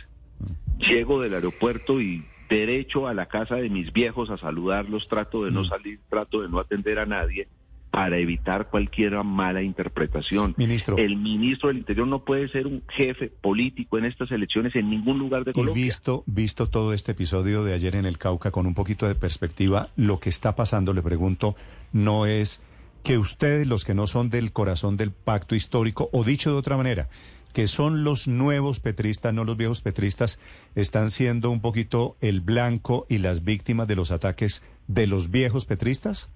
llego 0.77 1.21
del 1.21 1.33
aeropuerto 1.33 1.99
y 1.99 2.25
derecho 2.47 3.07
a 3.07 3.13
la 3.13 3.25
casa 3.25 3.55
de 3.55 3.69
mis 3.69 3.91
viejos 3.91 4.29
a 4.29 4.37
saludarlos, 4.37 5.07
trato 5.07 5.43
de 5.43 5.51
no 5.51 5.63
mm. 5.63 5.65
salir, 5.65 5.99
trato 6.09 6.41
de 6.41 6.49
no 6.49 6.59
atender 6.59 6.99
a 6.99 7.05
nadie 7.05 7.47
para 7.97 8.19
evitar 8.19 8.69
cualquier 8.69 9.23
mala 9.23 9.63
interpretación. 9.63 10.53
Ministro. 10.55 10.97
El 10.97 11.17
ministro 11.17 11.69
del 11.69 11.79
Interior 11.79 12.05
no 12.05 12.23
puede 12.23 12.47
ser 12.47 12.67
un 12.67 12.83
jefe 12.89 13.27
político 13.27 13.97
en 13.97 14.05
estas 14.05 14.29
elecciones 14.29 14.75
en 14.75 14.91
ningún 14.91 15.17
lugar 15.17 15.45
de 15.45 15.51
Colombia. 15.51 15.81
Y 15.81 15.85
visto, 15.85 16.23
visto 16.27 16.67
todo 16.67 16.93
este 16.93 17.13
episodio 17.13 17.63
de 17.63 17.73
ayer 17.73 17.95
en 17.95 18.05
el 18.05 18.19
Cauca 18.19 18.51
con 18.51 18.67
un 18.67 18.75
poquito 18.75 19.07
de 19.07 19.15
perspectiva, 19.15 19.89
lo 19.95 20.19
que 20.19 20.29
está 20.29 20.55
pasando, 20.55 20.93
le 20.93 21.01
pregunto, 21.01 21.55
no 21.91 22.27
es 22.27 22.61
que 23.03 23.17
ustedes, 23.17 23.65
los 23.65 23.83
que 23.83 23.95
no 23.95 24.05
son 24.05 24.29
del 24.29 24.51
corazón 24.51 24.95
del 24.95 25.09
pacto 25.09 25.55
histórico, 25.55 26.07
o 26.13 26.23
dicho 26.23 26.51
de 26.51 26.57
otra 26.57 26.77
manera, 26.77 27.09
que 27.51 27.67
son 27.67 28.03
los 28.03 28.27
nuevos 28.27 28.79
petristas, 28.79 29.33
no 29.33 29.43
los 29.43 29.57
viejos 29.57 29.81
petristas, 29.81 30.39
están 30.75 31.09
siendo 31.09 31.49
un 31.49 31.61
poquito 31.61 32.15
el 32.21 32.41
blanco 32.41 33.07
y 33.09 33.17
las 33.17 33.43
víctimas 33.43 33.87
de 33.87 33.95
los 33.95 34.11
ataques 34.11 34.61
de 34.85 35.07
los 35.07 35.31
viejos 35.31 35.65
petristas? 35.65 36.29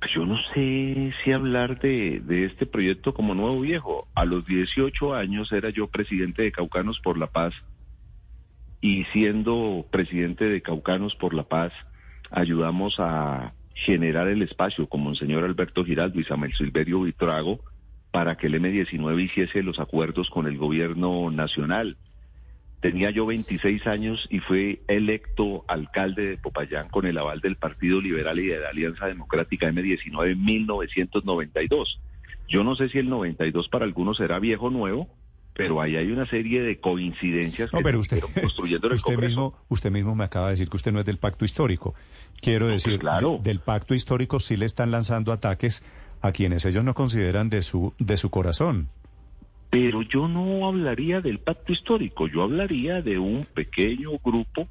Pues 0.00 0.12
yo 0.14 0.24
no 0.24 0.38
sé 0.54 1.12
si 1.22 1.32
hablar 1.32 1.78
de, 1.78 2.22
este 2.46 2.64
proyecto 2.64 3.12
como 3.12 3.34
nuevo 3.34 3.60
viejo. 3.60 4.08
A 4.14 4.24
los 4.24 4.46
18 4.46 5.14
años 5.14 5.52
era 5.52 5.68
yo 5.68 5.88
presidente 5.88 6.42
de 6.42 6.52
Caucanos 6.52 6.98
por 7.00 7.18
la 7.18 7.26
Paz 7.26 7.52
y 8.80 9.04
siendo 9.12 9.86
presidente 9.90 10.46
de 10.46 10.62
Caucanos 10.62 11.14
por 11.16 11.34
la 11.34 11.42
Paz 11.42 11.72
ayudamos 12.30 12.94
a 12.98 13.52
generar 13.74 14.28
el 14.28 14.40
espacio 14.40 14.88
como 14.88 15.10
el 15.10 15.16
señor 15.16 15.44
Alberto 15.44 15.84
Giraldo 15.84 16.18
y 16.18 16.24
Samuel 16.24 16.54
Silverio 16.54 17.02
Vitrago 17.02 17.60
para 18.10 18.36
que 18.36 18.46
el 18.46 18.54
M19 18.54 19.22
hiciese 19.22 19.62
los 19.62 19.78
acuerdos 19.78 20.30
con 20.30 20.46
el 20.46 20.56
gobierno 20.56 21.30
nacional. 21.30 21.98
Tenía 22.80 23.10
yo 23.10 23.26
26 23.26 23.86
años 23.86 24.26
y 24.30 24.38
fui 24.40 24.80
electo 24.88 25.64
alcalde 25.68 26.26
de 26.26 26.36
Popayán 26.38 26.88
con 26.88 27.06
el 27.06 27.18
aval 27.18 27.40
del 27.40 27.56
Partido 27.56 28.00
Liberal 28.00 28.38
y 28.38 28.46
de 28.46 28.58
la 28.58 28.70
Alianza 28.70 29.06
Democrática 29.06 29.70
M19 29.70 30.32
en 30.32 30.44
1992. 30.44 32.00
Yo 32.48 32.64
no 32.64 32.74
sé 32.74 32.88
si 32.88 32.98
el 32.98 33.08
92 33.10 33.68
para 33.68 33.84
algunos 33.84 34.16
será 34.16 34.38
viejo 34.38 34.66
o 34.66 34.70
nuevo, 34.70 35.08
pero 35.54 35.82
ahí 35.82 35.96
hay 35.96 36.10
una 36.10 36.26
serie 36.26 36.62
de 36.62 36.80
coincidencias 36.80 37.70
que 37.70 37.82
pero 37.82 37.98
usted, 37.98 38.20
construyendo 38.20 38.88
el 38.88 38.94
usted 38.94 39.18
Mismo, 39.18 39.54
usted 39.68 39.90
mismo 39.90 40.14
me 40.14 40.24
acaba 40.24 40.46
de 40.46 40.52
decir 40.52 40.70
que 40.70 40.76
usted 40.76 40.90
no 40.90 41.00
es 41.00 41.06
del 41.06 41.18
pacto 41.18 41.44
histórico. 41.44 41.94
Quiero 42.40 42.66
pues 42.66 42.82
decir, 42.82 42.98
claro. 42.98 43.38
del 43.42 43.60
pacto 43.60 43.94
histórico 43.94 44.40
sí 44.40 44.56
le 44.56 44.64
están 44.64 44.90
lanzando 44.90 45.32
ataques 45.32 45.84
a 46.22 46.32
quienes 46.32 46.64
ellos 46.64 46.82
no 46.82 46.94
consideran 46.94 47.50
de 47.50 47.60
su, 47.60 47.92
de 47.98 48.16
su 48.16 48.30
corazón. 48.30 48.88
Pero 49.70 50.02
yo 50.02 50.26
no 50.28 50.66
hablaría 50.66 51.20
del 51.20 51.38
pacto 51.38 51.72
histórico, 51.72 52.26
yo 52.26 52.42
hablaría 52.42 53.02
de 53.02 53.18
un 53.18 53.46
pequeño 53.46 54.18
grupo 54.18 54.68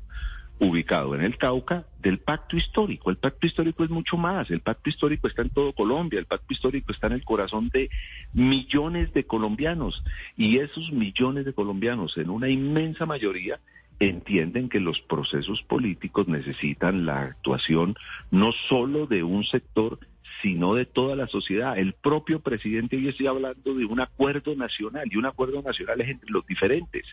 ubicado 0.60 1.16
en 1.16 1.22
el 1.22 1.38
Cauca 1.38 1.86
del 2.02 2.20
pacto 2.20 2.58
histórico. 2.58 3.10
El 3.10 3.18
pacto 3.18 3.48
histórico 3.48 3.84
es 3.84 3.90
mucho 3.90 4.18
más. 4.18 4.52
El 4.52 4.60
pacto 4.60 4.90
histórico 4.90 5.28
está 5.28 5.42
en 5.42 5.50
todo 5.50 5.74
Colombia. 5.74 6.20
El 6.20 6.26
pacto 6.26 6.54
histórico 6.54 6.92
está 6.92 7.08
en 7.08 7.14
el 7.14 7.24
corazón 7.24 7.70
de 7.70 7.90
millones 8.34 9.14
de 9.14 9.24
colombianos. 9.24 10.04
Y 10.36 10.58
esos 10.58 10.92
millones 10.92 11.46
de 11.46 11.54
colombianos, 11.54 12.18
en 12.18 12.30
una 12.30 12.50
inmensa 12.50 13.06
mayoría, 13.06 13.60
entienden 14.00 14.70
que 14.70 14.80
los 14.80 15.00
procesos 15.02 15.62
políticos 15.64 16.28
necesitan 16.28 17.06
la 17.06 17.22
actuación 17.22 17.96
no 18.32 18.52
solo 18.70 19.08
de 19.08 19.24
un 19.24 19.44
sector, 19.46 20.00
sino 20.42 20.76
de 20.76 20.86
toda 20.86 21.16
la 21.16 21.28
sociedad. 21.28 21.78
El 21.78 21.94
propio 21.94 22.40
presidente 22.40 22.98
hoy 22.98 23.08
estoy 23.08 23.28
hablando 23.28 23.74
de 23.74 23.86
un 23.86 24.00
acuerdo 24.00 24.56
nacional 24.56 25.08
y 25.12 25.18
un 25.18 25.26
acuerdo 25.26 25.62
nacional 25.62 26.02
es 26.02 26.10
entre 26.10 26.30
los 26.32 26.46
diferentes, 26.46 27.06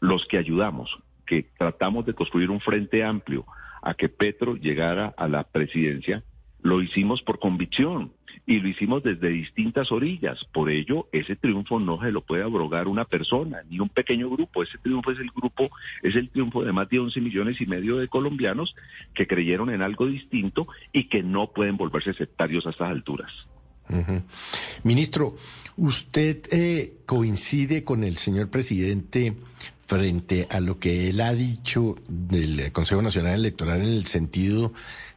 los 0.00 0.26
que 0.26 0.38
ayudamos, 0.38 0.98
que 1.26 1.46
tratamos 1.58 2.06
de 2.06 2.14
construir 2.14 2.50
un 2.50 2.60
frente 2.60 3.04
amplio 3.04 3.46
a 3.82 3.94
que 3.94 4.08
Petro 4.08 4.56
llegara 4.56 5.14
a 5.16 5.28
la 5.28 5.44
presidencia, 5.44 6.22
lo 6.64 6.80
hicimos 6.80 7.22
por 7.22 7.38
convicción 7.38 8.12
y 8.46 8.58
lo 8.58 8.68
hicimos 8.68 9.02
desde 9.02 9.28
distintas 9.28 9.92
orillas. 9.92 10.44
Por 10.50 10.70
ello, 10.70 11.08
ese 11.12 11.36
triunfo 11.36 11.78
no 11.78 12.00
se 12.00 12.10
lo 12.10 12.22
puede 12.22 12.42
abrogar 12.42 12.88
una 12.88 13.04
persona 13.04 13.62
ni 13.68 13.80
un 13.80 13.90
pequeño 13.90 14.30
grupo. 14.30 14.62
Ese 14.62 14.78
triunfo 14.78 15.12
es 15.12 15.18
el 15.18 15.30
grupo, 15.30 15.70
es 16.02 16.16
el 16.16 16.30
triunfo 16.30 16.64
de 16.64 16.72
más 16.72 16.88
de 16.88 17.00
11 17.00 17.20
millones 17.20 17.60
y 17.60 17.66
medio 17.66 17.98
de 17.98 18.08
colombianos 18.08 18.74
que 19.14 19.26
creyeron 19.26 19.68
en 19.70 19.82
algo 19.82 20.06
distinto 20.06 20.66
y 20.90 21.04
que 21.04 21.22
no 21.22 21.52
pueden 21.52 21.76
volverse 21.76 22.14
sectarios 22.14 22.66
a 22.66 22.70
estas 22.70 22.88
alturas. 22.88 23.30
Ministro, 24.84 25.36
¿usted 25.76 26.46
eh, 26.50 26.94
coincide 27.04 27.84
con 27.84 28.02
el 28.02 28.16
señor 28.16 28.48
presidente 28.48 29.34
frente 29.86 30.46
a 30.48 30.60
lo 30.60 30.78
que 30.78 31.10
él 31.10 31.20
ha 31.20 31.34
dicho 31.34 31.96
del 32.08 32.72
Consejo 32.72 33.02
Nacional 33.02 33.34
Electoral 33.34 33.82
en 33.82 33.88
el 33.88 34.06
sentido 34.06 34.72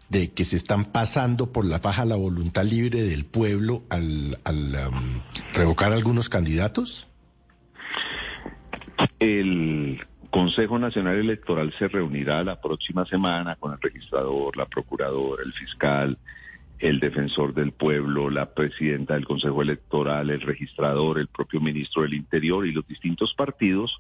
de 0.10 0.32
que 0.32 0.46
se 0.46 0.56
están 0.56 0.86
pasando 0.86 1.52
por 1.52 1.66
la 1.66 1.80
faja 1.80 2.06
la 2.06 2.16
voluntad 2.16 2.64
libre 2.64 3.02
del 3.02 3.26
pueblo 3.26 3.84
al, 3.90 4.38
um, 4.46 5.22
revocar 5.54 5.92
algunos 5.92 6.30
candidatos? 6.30 7.08
El 9.20 10.06
Consejo 10.30 10.80
Nacional 10.80 11.16
Electoral 11.18 11.74
se 11.78 11.88
reunirá 11.88 12.44
la 12.44 12.62
próxima 12.62 13.06
semana 13.06 13.56
con 13.56 13.74
el 13.74 13.82
registrador, 13.82 14.56
la 14.56 14.66
procuradora, 14.66 15.44
el 15.44 15.54
fiscal, 15.54 16.18
el 16.80 17.00
defensor 17.00 17.54
del 17.54 17.72
pueblo, 17.72 18.30
la 18.30 18.54
presidenta 18.54 19.16
del 19.16 19.26
Consejo 19.26 19.62
Electoral, 19.62 20.30
el 20.30 20.42
registrador, 20.42 21.20
el 21.20 21.28
propio 21.28 21.60
ministro 21.60 22.04
del 22.04 22.14
Interior 22.14 22.66
y 22.66 22.72
los 22.72 22.88
distintos 22.88 23.34
partidos 23.34 24.00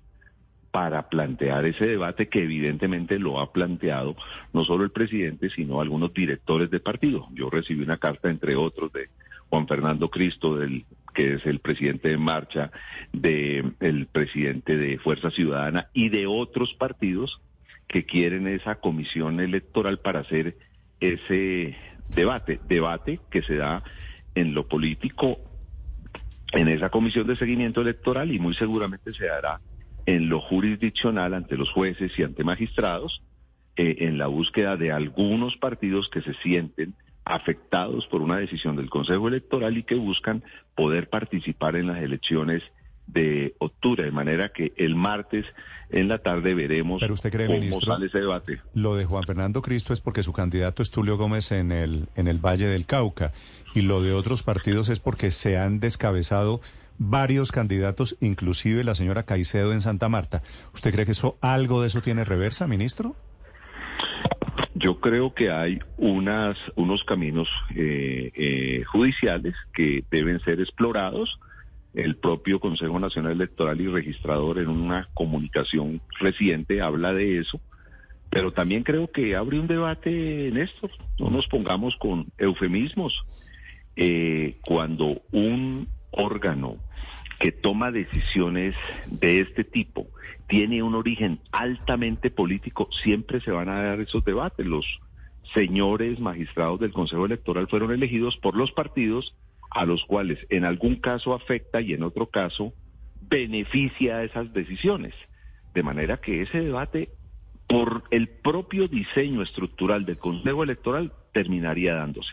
para 0.71 1.09
plantear 1.09 1.65
ese 1.65 1.85
debate 1.85 2.27
que 2.27 2.43
evidentemente 2.43 3.19
lo 3.19 3.39
ha 3.39 3.51
planteado 3.51 4.15
no 4.53 4.63
solo 4.63 4.83
el 4.83 4.91
presidente, 4.91 5.49
sino 5.49 5.81
algunos 5.81 6.13
directores 6.13 6.69
de 6.69 6.79
partido. 6.79 7.27
Yo 7.33 7.49
recibí 7.49 7.83
una 7.83 7.97
carta, 7.97 8.29
entre 8.29 8.55
otros, 8.55 8.91
de 8.93 9.09
Juan 9.49 9.67
Fernando 9.67 10.09
Cristo, 10.09 10.57
del, 10.57 10.85
que 11.13 11.35
es 11.35 11.45
el 11.45 11.59
presidente 11.59 12.09
de 12.09 12.17
Marcha, 12.17 12.71
de 13.13 13.71
el 13.79 14.07
presidente 14.07 14.77
de 14.77 14.97
Fuerza 14.99 15.31
Ciudadana 15.31 15.87
y 15.93 16.09
de 16.09 16.27
otros 16.27 16.73
partidos 16.73 17.41
que 17.87 18.05
quieren 18.05 18.47
esa 18.47 18.75
comisión 18.75 19.39
electoral 19.39 19.99
para 19.99 20.19
hacer 20.19 20.57
ese 20.99 21.75
debate, 22.13 22.59
debate 22.67 23.19
que 23.31 23.41
se 23.41 23.55
da 23.55 23.83
en 24.35 24.53
lo 24.53 24.67
político 24.67 25.39
en 26.53 26.67
esa 26.67 26.89
comisión 26.89 27.27
de 27.27 27.35
seguimiento 27.35 27.81
electoral 27.81 28.31
y 28.31 28.39
muy 28.39 28.53
seguramente 28.53 29.13
se 29.13 29.25
dará 29.25 29.59
en 30.07 30.29
lo 30.29 30.39
jurisdiccional 30.39 31.35
ante 31.35 31.57
los 31.57 31.69
jueces 31.69 32.17
y 32.17 32.23
ante 32.23 32.43
magistrados, 32.43 33.21
eh, 33.75 33.97
en 33.99 34.17
la 34.17 34.25
búsqueda 34.25 34.77
de 34.77 34.91
algunos 34.91 35.55
partidos 35.57 36.09
que 36.09 36.21
se 36.21 36.33
sienten 36.35 36.95
afectados 37.25 38.07
por 38.07 38.21
una 38.21 38.37
decisión 38.37 38.77
del 38.77 38.89
Consejo 38.89 39.27
Electoral 39.27 39.77
y 39.77 39.83
que 39.83 39.95
buscan 39.95 40.43
poder 40.75 41.09
participar 41.09 41.75
en 41.75 41.87
las 41.87 42.01
elecciones 42.01 42.63
de 43.05 43.53
octubre, 43.59 44.03
de 44.03 44.11
manera 44.11 44.49
que 44.49 44.73
el 44.77 44.95
martes 44.95 45.45
en 45.89 46.07
la 46.07 46.19
tarde 46.19 46.53
veremos 46.53 47.01
Pero 47.01 47.13
usted 47.13 47.31
cree, 47.31 47.47
cómo 47.47 47.81
sale 47.81 48.07
ese 48.07 48.19
debate. 48.19 48.61
Lo 48.73 48.95
de 48.95 49.05
Juan 49.05 49.23
Fernando 49.23 49.61
Cristo 49.61 49.93
es 49.93 49.99
porque 49.99 50.23
su 50.23 50.31
candidato 50.31 50.81
es 50.81 50.89
Tulio 50.89 51.17
Gómez 51.17 51.51
en 51.51 51.71
el, 51.71 52.07
en 52.15 52.27
el 52.27 52.39
Valle 52.39 52.67
del 52.67 52.85
Cauca 52.85 53.31
y 53.75 53.81
lo 53.81 54.01
de 54.01 54.13
otros 54.13 54.41
partidos 54.41 54.87
es 54.89 54.99
porque 54.99 55.31
se 55.31 55.57
han 55.57 55.79
descabezado 55.79 56.61
varios 56.97 57.51
candidatos, 57.51 58.17
inclusive 58.21 58.83
la 58.83 58.95
señora 58.95 59.23
Caicedo 59.23 59.73
en 59.73 59.81
Santa 59.81 60.09
Marta. 60.09 60.41
¿Usted 60.73 60.91
cree 60.91 61.05
que 61.05 61.11
eso 61.11 61.37
algo 61.41 61.81
de 61.81 61.87
eso 61.87 62.01
tiene 62.01 62.23
reversa, 62.23 62.67
ministro? 62.67 63.15
Yo 64.75 64.99
creo 64.99 65.33
que 65.33 65.49
hay 65.49 65.79
unas, 65.97 66.57
unos 66.75 67.03
caminos 67.03 67.47
eh, 67.75 68.31
eh, 68.35 68.83
judiciales 68.85 69.55
que 69.73 70.03
deben 70.11 70.39
ser 70.41 70.59
explorados. 70.59 71.39
El 71.93 72.15
propio 72.15 72.59
Consejo 72.59 72.99
Nacional 72.99 73.31
Electoral 73.31 73.81
y 73.81 73.87
Registrador 73.87 74.59
en 74.59 74.67
una 74.67 75.09
comunicación 75.15 76.01
reciente 76.19 76.81
habla 76.81 77.11
de 77.11 77.39
eso. 77.39 77.59
Pero 78.29 78.51
también 78.51 78.83
creo 78.83 79.09
que 79.09 79.35
abre 79.35 79.59
un 79.59 79.67
debate, 79.67 80.51
Néstor. 80.53 80.91
No 81.17 81.31
nos 81.31 81.47
pongamos 81.47 81.95
con 81.95 82.27
eufemismos. 82.37 83.25
Eh, 83.95 84.57
cuando 84.61 85.23
un 85.31 85.87
órgano 86.17 86.77
que 87.39 87.51
toma 87.51 87.91
decisiones 87.91 88.75
de 89.07 89.41
este 89.41 89.63
tipo 89.63 90.07
tiene 90.47 90.81
un 90.81 90.95
origen 90.95 91.39
altamente 91.51 92.31
político, 92.31 92.89
siempre 93.03 93.41
se 93.41 93.51
van 93.51 93.69
a 93.69 93.81
dar 93.81 93.99
esos 93.99 94.23
debates. 94.23 94.65
Los 94.65 94.85
señores 95.53 96.19
magistrados 96.19 96.79
del 96.79 96.93
Consejo 96.93 97.25
Electoral 97.25 97.67
fueron 97.67 97.91
elegidos 97.91 98.37
por 98.37 98.55
los 98.55 98.71
partidos 98.71 99.35
a 99.71 99.85
los 99.85 100.03
cuales 100.05 100.39
en 100.49 100.63
algún 100.63 100.95
caso 100.95 101.33
afecta 101.33 101.81
y 101.81 101.93
en 101.93 102.03
otro 102.03 102.27
caso 102.27 102.73
beneficia 103.21 104.23
esas 104.23 104.53
decisiones. 104.53 105.13
De 105.73 105.83
manera 105.83 106.17
que 106.17 106.41
ese 106.41 106.61
debate, 106.61 107.09
por 107.67 108.03
el 108.11 108.29
propio 108.29 108.87
diseño 108.87 109.41
estructural 109.41 110.05
del 110.05 110.17
Consejo 110.17 110.63
Electoral, 110.63 111.11
terminaría 111.33 111.93
dándose. 111.93 112.31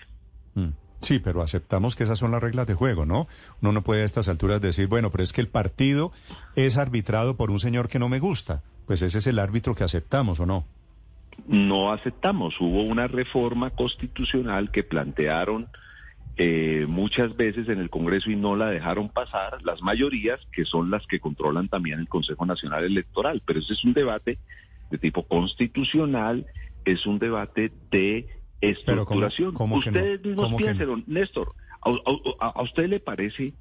Mm. 0.55 0.69
Sí, 1.05 1.19
pero 1.19 1.43
aceptamos 1.43 1.97
que 1.97 2.05
esas 2.05 2.19
son 2.19 2.31
las 2.31 2.43
reglas 2.43 2.67
de 2.67 2.75
juego, 2.75 3.05
¿no? 3.05 3.29
Uno 3.61 3.73
no 3.73 3.83
puede 3.83 4.03
a 4.03 4.07
estas 4.07 4.29
alturas 4.29 4.61
decir, 4.61 4.89
bueno, 4.89 5.11
pero 5.11 5.23
es 5.23 5.33
que 5.33 5.41
el 5.41 5.49
partido 5.49 6.13
es 6.57 6.79
arbitrado 6.79 7.37
por 7.37 7.51
un 7.51 7.61
señor 7.61 7.89
que 7.89 7.99
no 7.99 8.09
me 8.09 8.21
gusta. 8.21 8.63
Pues 8.87 9.03
ese 9.03 9.19
es 9.19 9.27
el 9.27 9.39
árbitro 9.39 9.75
que 9.75 9.85
aceptamos, 9.85 10.41
¿o 10.41 10.47
no? 10.47 10.65
No 11.47 11.93
aceptamos. 11.93 12.55
Hubo 12.61 12.83
una 12.83 13.07
reforma 13.07 13.71
constitucional 13.71 14.71
que 14.71 14.83
plantearon 14.83 15.69
eh, 16.37 16.87
muchas 16.89 17.37
veces 17.37 17.69
en 17.69 17.81
el 17.81 17.91
Congreso 17.91 18.31
y 18.31 18.37
no 18.37 18.57
la 18.57 18.71
dejaron 18.71 19.09
pasar 19.09 19.63
las 19.63 19.83
mayorías, 19.83 20.41
que 20.53 20.65
son 20.65 20.91
las 20.91 21.07
que 21.07 21.21
controlan 21.21 21.69
también 21.69 22.01
el 22.01 22.09
Consejo 22.09 22.47
Nacional 22.47 22.85
Electoral. 22.85 23.43
Pero 23.45 23.61
ese 23.61 23.75
es 23.75 23.85
un 23.85 23.93
debate 23.93 24.39
de 24.91 24.99
tipo 24.99 25.27
constitucional, 25.27 26.47
es 26.85 27.07
un 27.07 27.19
debate 27.19 27.73
de 27.91 28.29
estructuración. 28.61 29.55
Ustedes 29.57 30.25
mismos 30.25 30.55
piensen, 30.55 31.05
Néstor, 31.07 31.55
a, 31.81 32.63
usted 32.63 32.89
le 32.89 33.01
parece, 33.01 33.55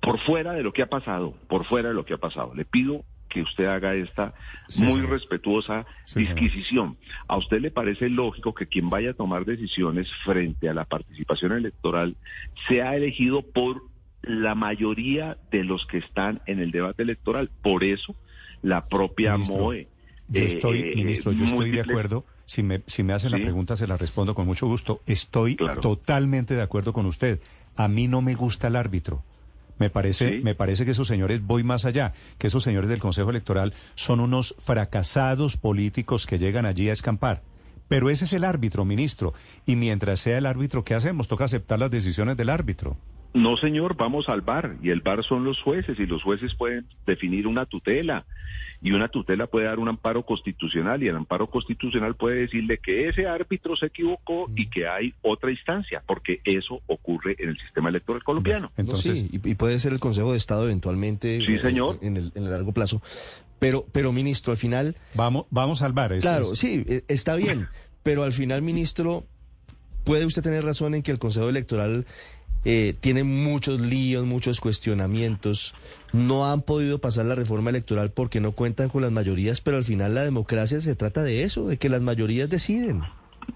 por 0.00 0.18
fuera 0.20 0.52
de 0.52 0.62
lo 0.62 0.72
que 0.72 0.82
ha 0.82 0.88
pasado, 0.88 1.34
por 1.48 1.64
fuera 1.64 1.88
de 1.88 1.94
lo 1.94 2.04
que 2.04 2.14
ha 2.14 2.18
pasado, 2.18 2.54
le 2.54 2.64
pido 2.64 3.04
que 3.28 3.42
usted 3.42 3.66
haga 3.66 3.94
esta 3.94 4.34
muy 4.80 5.02
respetuosa 5.02 5.86
disquisición. 6.14 6.98
¿A 7.28 7.36
usted 7.36 7.60
le 7.60 7.70
parece 7.70 8.08
lógico 8.08 8.54
que 8.54 8.66
quien 8.66 8.90
vaya 8.90 9.10
a 9.10 9.14
tomar 9.14 9.44
decisiones 9.44 10.08
frente 10.24 10.68
a 10.68 10.74
la 10.74 10.84
participación 10.84 11.52
electoral 11.52 12.16
sea 12.68 12.96
elegido 12.96 13.42
por 13.42 13.82
la 14.22 14.54
mayoría 14.54 15.38
de 15.50 15.64
los 15.64 15.86
que 15.86 15.98
están 15.98 16.42
en 16.46 16.58
el 16.58 16.72
debate 16.72 17.04
electoral? 17.04 17.50
Por 17.62 17.84
eso 17.84 18.16
la 18.62 18.88
propia 18.88 19.36
MOE. 19.36 19.88
Yo 20.28 20.44
estoy, 20.44 20.80
eh, 20.80 20.92
ministro, 20.96 21.32
yo 21.32 21.44
estoy 21.44 21.70
de 21.70 21.80
acuerdo. 21.80 22.24
Si 22.50 22.64
me, 22.64 22.82
si 22.88 23.04
me 23.04 23.12
hace 23.12 23.30
la 23.30 23.36
pregunta, 23.36 23.76
se 23.76 23.86
la 23.86 23.96
respondo 23.96 24.34
con 24.34 24.44
mucho 24.44 24.66
gusto. 24.66 25.02
Estoy 25.06 25.54
totalmente 25.80 26.56
de 26.56 26.62
acuerdo 26.62 26.92
con 26.92 27.06
usted. 27.06 27.38
A 27.76 27.86
mí 27.86 28.08
no 28.08 28.22
me 28.22 28.34
gusta 28.34 28.66
el 28.66 28.74
árbitro. 28.74 29.22
Me 29.78 29.88
parece, 29.88 30.40
me 30.42 30.56
parece 30.56 30.84
que 30.84 30.90
esos 30.90 31.06
señores, 31.06 31.46
voy 31.46 31.62
más 31.62 31.84
allá, 31.84 32.12
que 32.38 32.48
esos 32.48 32.64
señores 32.64 32.90
del 32.90 32.98
Consejo 32.98 33.30
Electoral 33.30 33.72
son 33.94 34.18
unos 34.18 34.56
fracasados 34.58 35.56
políticos 35.58 36.26
que 36.26 36.38
llegan 36.38 36.66
allí 36.66 36.88
a 36.88 36.92
escampar. 36.92 37.42
Pero 37.86 38.10
ese 38.10 38.24
es 38.24 38.32
el 38.32 38.42
árbitro, 38.42 38.84
ministro. 38.84 39.32
Y 39.64 39.76
mientras 39.76 40.18
sea 40.18 40.36
el 40.36 40.46
árbitro, 40.46 40.82
¿qué 40.82 40.96
hacemos? 40.96 41.28
Toca 41.28 41.44
aceptar 41.44 41.78
las 41.78 41.92
decisiones 41.92 42.36
del 42.36 42.48
árbitro. 42.48 42.96
No, 43.32 43.56
señor, 43.56 43.96
vamos 43.96 44.28
al 44.28 44.40
bar 44.40 44.76
y 44.82 44.90
el 44.90 45.02
bar 45.02 45.22
son 45.24 45.44
los 45.44 45.60
jueces 45.62 45.98
y 46.00 46.06
los 46.06 46.22
jueces 46.22 46.54
pueden 46.54 46.86
definir 47.06 47.46
una 47.46 47.64
tutela 47.64 48.26
y 48.82 48.92
una 48.92 49.08
tutela 49.08 49.46
puede 49.46 49.66
dar 49.66 49.78
un 49.78 49.88
amparo 49.88 50.24
constitucional 50.24 51.02
y 51.02 51.08
el 51.08 51.16
amparo 51.16 51.48
constitucional 51.48 52.16
puede 52.16 52.40
decirle 52.40 52.78
que 52.78 53.08
ese 53.08 53.26
árbitro 53.26 53.76
se 53.76 53.86
equivocó 53.86 54.50
y 54.56 54.68
que 54.68 54.88
hay 54.88 55.14
otra 55.22 55.50
instancia, 55.50 56.02
porque 56.06 56.40
eso 56.44 56.80
ocurre 56.86 57.36
en 57.38 57.50
el 57.50 57.58
sistema 57.58 57.90
electoral 57.90 58.24
colombiano. 58.24 58.72
Entonces, 58.76 59.26
y, 59.30 59.38
puede 59.54 59.78
ser 59.78 59.92
el 59.92 60.00
Consejo 60.00 60.32
de 60.32 60.38
Estado 60.38 60.64
eventualmente 60.64 61.40
sí, 61.44 61.58
señor. 61.58 61.98
En, 62.00 62.16
el, 62.16 62.32
en 62.34 62.44
el 62.44 62.50
largo 62.50 62.72
plazo. 62.72 63.02
Pero, 63.58 63.84
pero 63.92 64.12
ministro, 64.12 64.52
al 64.52 64.58
final... 64.58 64.96
Vamos, 65.14 65.44
vamos 65.50 65.82
al 65.82 65.92
bar. 65.92 66.18
Claro, 66.18 66.56
sí, 66.56 66.84
e, 66.88 67.04
está 67.08 67.36
bien, 67.36 67.68
pero 68.02 68.24
al 68.24 68.32
final, 68.32 68.62
ministro, 68.62 69.26
puede 70.04 70.24
usted 70.24 70.42
tener 70.42 70.64
razón 70.64 70.94
en 70.94 71.02
que 71.02 71.12
el 71.12 71.18
Consejo 71.18 71.50
Electoral 71.50 72.06
eh, 72.64 72.94
tienen 73.00 73.44
muchos 73.44 73.80
líos, 73.80 74.26
muchos 74.26 74.60
cuestionamientos. 74.60 75.74
No 76.12 76.46
han 76.46 76.62
podido 76.62 76.98
pasar 76.98 77.26
la 77.26 77.34
reforma 77.34 77.70
electoral 77.70 78.10
porque 78.10 78.40
no 78.40 78.52
cuentan 78.52 78.88
con 78.88 79.02
las 79.02 79.12
mayorías, 79.12 79.60
pero 79.60 79.76
al 79.76 79.84
final 79.84 80.14
la 80.14 80.24
democracia 80.24 80.80
se 80.80 80.96
trata 80.96 81.22
de 81.22 81.44
eso, 81.44 81.68
de 81.68 81.78
que 81.78 81.88
las 81.88 82.02
mayorías 82.02 82.50
deciden. 82.50 83.02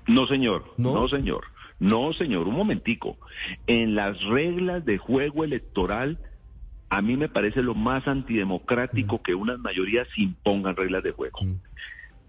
No, 0.07 0.27
señor. 0.27 0.65
No, 0.77 1.09
señor. 1.09 1.45
No, 1.81 2.13
señor. 2.13 2.49
Un 2.49 2.55
momentico. 2.55 3.19
En 3.67 3.95
las 3.95 4.23
reglas 4.23 4.85
de 4.85 4.99
juego 4.99 5.45
electoral, 5.45 6.19
a 6.89 7.03
mí 7.03 7.17
me 7.17 7.29
parece 7.29 7.63
lo 7.63 7.75
más 7.75 8.07
antidemocrático 8.07 9.17
mm. 9.17 9.23
que 9.23 9.35
unas 9.35 9.59
mayorías 9.59 10.07
impongan 10.17 10.77
reglas 10.77 11.03
de 11.03 11.13
juego. 11.13 11.41
Mm. 11.43 11.55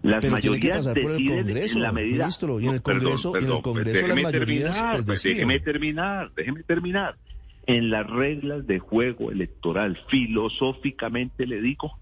Las 0.06 0.30
mayorías 0.30 0.94
deciden 0.94 1.56
en 1.56 1.82
la 1.82 1.92
medida. 1.92 2.24
Ministro, 2.24 2.60
y 2.60 2.68
en 2.68 2.74
el 2.74 2.82
Congreso, 2.82 3.36
en 3.36 3.44
el 3.44 3.62
Congreso 3.62 4.06
las 4.06 4.22
mayorías 4.22 4.72
terminar, 4.72 5.04
pues, 5.04 5.22
déjeme 5.22 5.60
terminar, 5.60 6.32
déjeme 6.34 6.62
terminar. 6.62 7.16
En 7.66 7.90
las 7.90 8.06
reglas 8.08 8.66
de 8.66 8.78
juego 8.78 9.32
electoral, 9.32 9.98
filosóficamente 10.08 11.46
le 11.46 11.60
digo, 11.60 11.98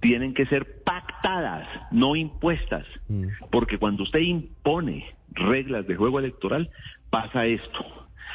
tienen 0.00 0.32
que 0.32 0.46
ser 0.46 0.82
pactadas, 0.84 1.66
no 1.90 2.14
impuestas. 2.14 2.86
Mm. 3.08 3.26
Porque 3.50 3.78
cuando 3.78 4.04
usted 4.04 4.20
impone 4.20 5.04
reglas 5.30 5.86
de 5.88 5.96
juego 5.96 6.20
electoral, 6.20 6.70
pasa 7.10 7.46
esto. 7.46 7.84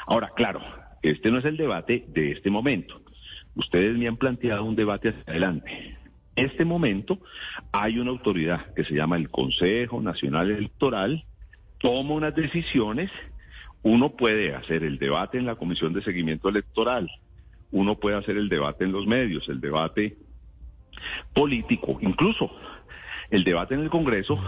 Ahora, 0.08 0.32
claro, 0.36 0.62
este 1.02 1.32
no 1.32 1.38
es 1.38 1.46
el 1.46 1.56
debate 1.56 2.06
de 2.10 2.34
este 2.34 2.50
momento. 2.50 3.02
Ustedes 3.56 3.98
me 3.98 4.08
han 4.08 4.18
planteado 4.18 4.66
un 4.66 4.76
debate 4.76 5.10
hacia 5.10 5.24
adelante 5.28 6.03
este 6.36 6.66
momento 6.66 7.20
hay 7.72 8.00
una 8.00 8.12
autoridad 8.12 8.74
que 8.74 8.84
se 8.84 8.96
llama 8.96 9.18
el 9.18 9.30
Consejo 9.30 10.02
Nacional 10.02 10.52
Electoral, 10.52 11.26
toma 11.80 12.16
unas 12.16 12.36
decisiones, 12.36 13.12
uno 13.84 14.16
puede 14.16 14.56
hacer 14.56 14.84
el 14.84 14.98
debate 14.98 15.38
en 15.38 15.46
la 15.46 15.56
Comisión 15.56 15.94
de 15.94 16.02
Seguimiento 16.02 16.50
Electoral, 16.50 17.10
uno 17.72 17.96
puede 17.96 18.18
hacer 18.18 18.38
el 18.38 18.50
debate 18.50 18.84
en 18.84 18.92
los 18.92 19.06
medios, 19.06 19.48
el 19.50 19.62
debate 19.62 20.18
político, 21.34 21.98
incluso 22.02 22.56
el 23.30 23.44
debate 23.44 23.76
en 23.76 23.82
el 23.82 23.90
Congreso, 23.90 24.40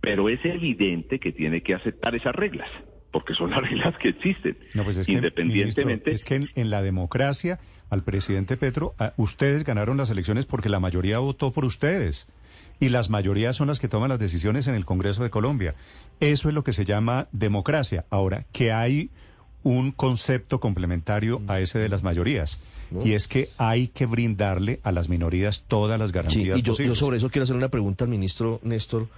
pero 0.00 0.28
es 0.28 0.44
evidente 0.44 1.18
que 1.18 1.32
tiene 1.32 1.62
que 1.62 1.74
aceptar 1.74 2.14
esas 2.14 2.34
reglas 2.34 2.70
porque 3.10 3.34
son 3.34 3.50
las 3.52 3.62
reglas 3.62 3.96
que 3.98 4.10
existen. 4.10 4.56
Pues 4.84 5.08
independientemente. 5.08 6.12
es 6.12 6.24
que 6.24 6.48
en, 6.54 6.70
la 6.70 6.82
democracia, 6.82 7.60
al 7.88 8.02
presidente 8.02 8.56
Petro, 8.56 8.94
ustedes 9.16 9.64
ganaron 9.64 9.96
las 9.96 10.10
elecciones 10.10 10.46
porque 10.46 10.68
la 10.68 10.80
mayoría 10.80 11.18
votó 11.18 11.52
por 11.52 11.64
ustedes. 11.64 12.28
Y 12.82 12.88
las 12.88 13.10
mayorías 13.10 13.56
son 13.56 13.68
las 13.68 13.78
que 13.78 13.88
toman 13.88 14.08
las 14.08 14.18
decisiones 14.18 14.66
en 14.66 14.74
el 14.74 14.86
Congreso 14.86 15.22
de 15.22 15.28
Colombia. 15.28 15.74
Eso 16.18 16.48
es 16.48 16.54
lo 16.54 16.64
que 16.64 16.72
se 16.72 16.86
llama 16.86 17.28
democracia. 17.30 18.06
Ahora, 18.08 18.46
que 18.52 18.72
hay 18.72 19.10
un 19.62 19.92
concepto 19.92 20.60
complementario 20.60 21.42
a 21.46 21.60
ese 21.60 21.78
de 21.78 21.90
las 21.90 22.02
mayorías. 22.02 22.58
Y 23.04 23.12
es 23.12 23.28
que 23.28 23.50
hay 23.58 23.88
que 23.88 24.06
brindarle 24.06 24.80
a 24.82 24.92
las 24.92 25.08
minorías 25.08 25.64
todas 25.68 25.98
las 25.98 26.10
garantías. 26.10 26.58
y 26.58 26.62
yo, 26.62 26.74
yo 26.74 26.94
sobre 26.94 27.18
eso 27.18 27.30
quiero 27.30 27.44
hacer 27.44 27.54
una 27.54 27.68
pregunta 27.68 28.04
al 28.04 28.10
ministro 28.10 28.60
Néstor. 28.62 29.08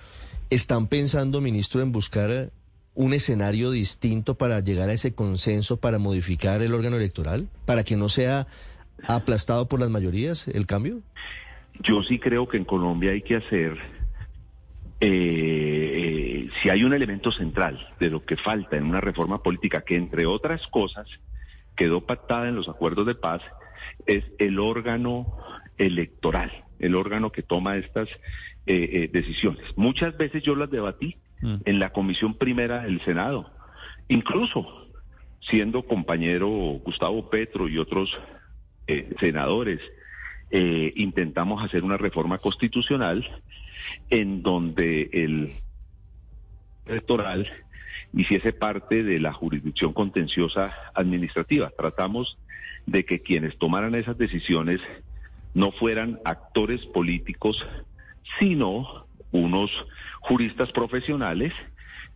¿Están 0.51 0.89
pensando, 0.89 1.41
ministro, 1.41 1.81
en 1.81 1.93
buscar 1.93 2.51
un 2.95 3.15
escenario 3.15 3.71
distinto 3.71 4.37
para 4.37 4.61
llegar 4.61 4.89
a 4.89 4.93
ese 4.93 5.15
consenso 5.15 5.79
para 5.79 5.99
modificar 5.99 6.61
el 6.63 6.75
órgano 6.75 6.97
electoral, 6.97 7.49
para 7.65 7.85
que 7.85 7.97
no 7.97 8.09
sea 8.09 8.47
aplastado 9.09 9.69
por 9.69 9.81
las 9.81 9.91
mayorías 9.91 10.49
el 10.49 10.67
cambio? 10.67 11.01
Yo 11.81 12.03
sí 12.03 12.19
creo 12.19 12.49
que 12.49 12.59
en 12.59 12.65
Colombia 12.65 13.13
hay 13.13 13.23
que 13.23 13.37
hacer, 13.37 13.79
eh, 15.01 16.49
si 16.63 16.69
hay 16.69 16.85
un 16.85 16.93
elemento 16.93 17.33
central 17.33 17.89
de 17.99 18.11
lo 18.11 18.25
que 18.25 18.37
falta 18.37 18.77
en 18.77 18.85
una 18.85 19.01
reforma 19.01 19.43
política 19.43 19.83
que 19.83 19.97
entre 19.97 20.27
otras 20.27 20.67
cosas 20.69 21.07
quedó 21.77 22.03
pactada 22.03 22.49
en 22.49 22.57
los 22.57 22.69
acuerdos 22.69 23.07
de 23.07 23.15
paz, 23.15 23.41
es 24.07 24.25
el 24.39 24.59
órgano 24.59 25.39
electoral, 25.79 26.65
el 26.79 26.95
órgano 26.95 27.33
que 27.33 27.43
toma 27.43 27.77
estas 27.77 28.09
eh, 28.67 28.91
eh, 28.93 29.11
decisiones. 29.13 29.65
Muchas 29.77 30.17
veces 30.17 30.43
yo 30.43 30.55
las 30.55 30.71
debatí 30.71 31.17
Mm. 31.43 31.57
en 31.65 31.79
la 31.81 31.91
Comisión 31.91 32.35
Primera 32.35 32.85
del 32.85 33.01
Senado. 33.05 33.51
Incluso 34.09 34.89
siendo 35.41 35.83
compañero 35.83 36.49
Gustavo 36.85 37.29
Petro 37.29 37.69
y 37.69 37.79
otros 37.79 38.17
eh, 38.87 39.13
senadores, 39.19 39.81
eh, 40.51 40.93
intentamos 40.97 41.63
hacer 41.65 41.83
una 41.83 41.97
reforma 41.97 42.39
constitucional 42.39 43.29
en 44.09 44.43
donde 44.43 45.11
el 45.13 45.55
electoral 46.87 47.51
hiciese 48.13 48.53
parte 48.53 49.03
de 49.03 49.19
la 49.19 49.33
jurisdicción 49.33 49.93
contenciosa 49.93 50.73
administrativa. 50.95 51.73
Tratamos 51.77 52.39
de 52.87 53.05
que 53.05 53.21
quienes 53.21 53.59
tomaran 53.59 53.97
esas 53.97 54.17
decisiones 54.17 54.81
no 55.55 55.73
fueran 55.73 56.21
actores 56.25 56.85
políticos, 56.87 57.57
sino 58.39 59.07
unos 59.33 59.71
juristas 60.23 60.73
profesionales 60.73 61.53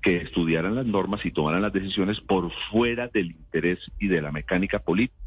que 0.02 0.16
estudiaran 0.18 0.74
las 0.74 0.86
normas 0.86 1.24
y 1.24 1.30
tomaran 1.30 1.62
las 1.62 1.72
decisiones 1.72 2.20
por 2.20 2.50
fuera 2.70 3.08
del 3.08 3.32
interés 3.32 3.78
y 3.98 4.08
de 4.08 4.22
la 4.22 4.32
mecánica 4.32 4.78
política. 4.78 5.20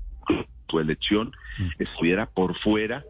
Su 0.69 0.79
elección 0.79 1.31
mm. 1.57 1.81
estuviera 1.81 2.27
por 2.27 2.57
fuera 2.59 3.03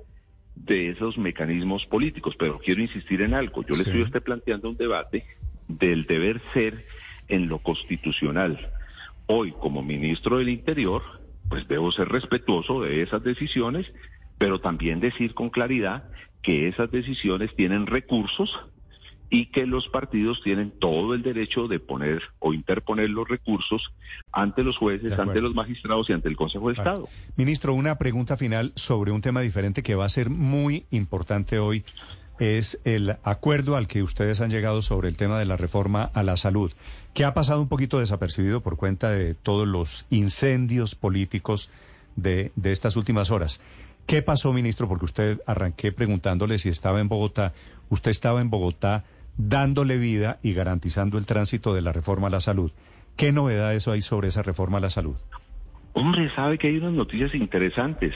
de 0.55 0.89
esos 0.89 1.17
mecanismos 1.17 1.85
políticos. 1.85 2.35
Pero 2.37 2.59
quiero 2.59 2.81
insistir 2.81 3.21
en 3.21 3.33
algo. 3.33 3.63
Yo 3.63 3.75
le 3.75 3.83
estoy 3.83 4.01
usted 4.01 4.23
planteando 4.23 4.69
un 4.69 4.77
debate 4.77 5.25
del 5.67 6.05
deber 6.05 6.41
ser 6.53 6.83
en 7.27 7.47
lo 7.47 7.59
constitucional. 7.59 8.71
Hoy, 9.27 9.51
como 9.51 9.83
ministro 9.83 10.37
del 10.37 10.49
Interior, 10.49 11.03
pues 11.49 11.67
debo 11.67 11.91
ser 11.91 12.09
respetuoso 12.09 12.81
de 12.81 13.03
esas 13.03 13.23
decisiones, 13.23 13.91
pero 14.37 14.59
también 14.59 14.99
decir 14.99 15.33
con 15.33 15.49
claridad 15.49 16.09
que 16.41 16.67
esas 16.67 16.89
decisiones 16.89 17.55
tienen 17.55 17.85
recursos 17.85 18.49
y 19.29 19.47
que 19.47 19.65
los 19.65 19.87
partidos 19.87 20.41
tienen 20.43 20.71
todo 20.71 21.13
el 21.13 21.21
derecho 21.21 21.67
de 21.67 21.79
poner 21.79 22.21
o 22.39 22.53
interponer 22.53 23.09
los 23.09 23.27
recursos 23.27 23.91
ante 24.31 24.63
los 24.63 24.77
jueces, 24.77 25.17
ante 25.17 25.41
los 25.41 25.53
magistrados 25.53 26.09
y 26.09 26.13
ante 26.13 26.29
el 26.29 26.35
Consejo 26.35 26.69
de 26.69 26.73
Estado. 26.73 27.07
Ministro, 27.35 27.73
una 27.73 27.97
pregunta 27.97 28.37
final 28.37 28.71
sobre 28.75 29.11
un 29.11 29.21
tema 29.21 29.41
diferente 29.41 29.83
que 29.83 29.95
va 29.95 30.05
a 30.05 30.09
ser 30.09 30.29
muy 30.29 30.85
importante 30.89 31.59
hoy 31.59 31.83
es 32.39 32.79
el 32.85 33.17
acuerdo 33.23 33.75
al 33.75 33.87
que 33.87 34.01
ustedes 34.01 34.41
han 34.41 34.49
llegado 34.49 34.81
sobre 34.81 35.09
el 35.09 35.17
tema 35.17 35.37
de 35.37 35.45
la 35.45 35.57
reforma 35.57 36.09
a 36.13 36.23
la 36.23 36.37
salud, 36.37 36.71
que 37.13 37.25
ha 37.25 37.33
pasado 37.33 37.61
un 37.61 37.67
poquito 37.67 37.99
desapercibido 37.99 38.61
por 38.61 38.77
cuenta 38.77 39.11
de 39.11 39.33
todos 39.35 39.67
los 39.67 40.05
incendios 40.09 40.95
políticos 40.95 41.69
de, 42.15 42.51
de 42.55 42.71
estas 42.71 42.95
últimas 42.95 43.29
horas. 43.29 43.59
¿Qué 44.05 44.21
pasó, 44.21 44.53
ministro? 44.53 44.87
Porque 44.87 45.05
usted 45.05 45.41
arranqué 45.45 45.91
preguntándole 45.91 46.57
si 46.57 46.69
estaba 46.69 46.99
en 47.01 47.09
Bogotá. 47.09 47.53
Usted 47.89 48.09
estaba 48.09 48.41
en 48.41 48.49
Bogotá 48.49 49.03
dándole 49.39 49.97
vida 49.97 50.37
y 50.43 50.53
garantizando 50.53 51.17
el 51.17 51.25
tránsito 51.25 51.73
de 51.73 51.81
la 51.81 51.93
reforma 51.93 52.27
a 52.27 52.29
la 52.29 52.41
salud. 52.41 52.71
¿Qué 53.15 53.31
novedades 53.31 53.87
hay 53.87 54.01
sobre 54.01 54.27
esa 54.27 54.43
reforma 54.43 54.79
a 54.79 54.81
la 54.81 54.89
salud? 54.89 55.15
Hombre, 55.93 56.29
sabe 56.35 56.57
que 56.57 56.67
hay 56.67 56.77
unas 56.77 56.91
noticias 56.91 57.33
interesantes. 57.33 58.13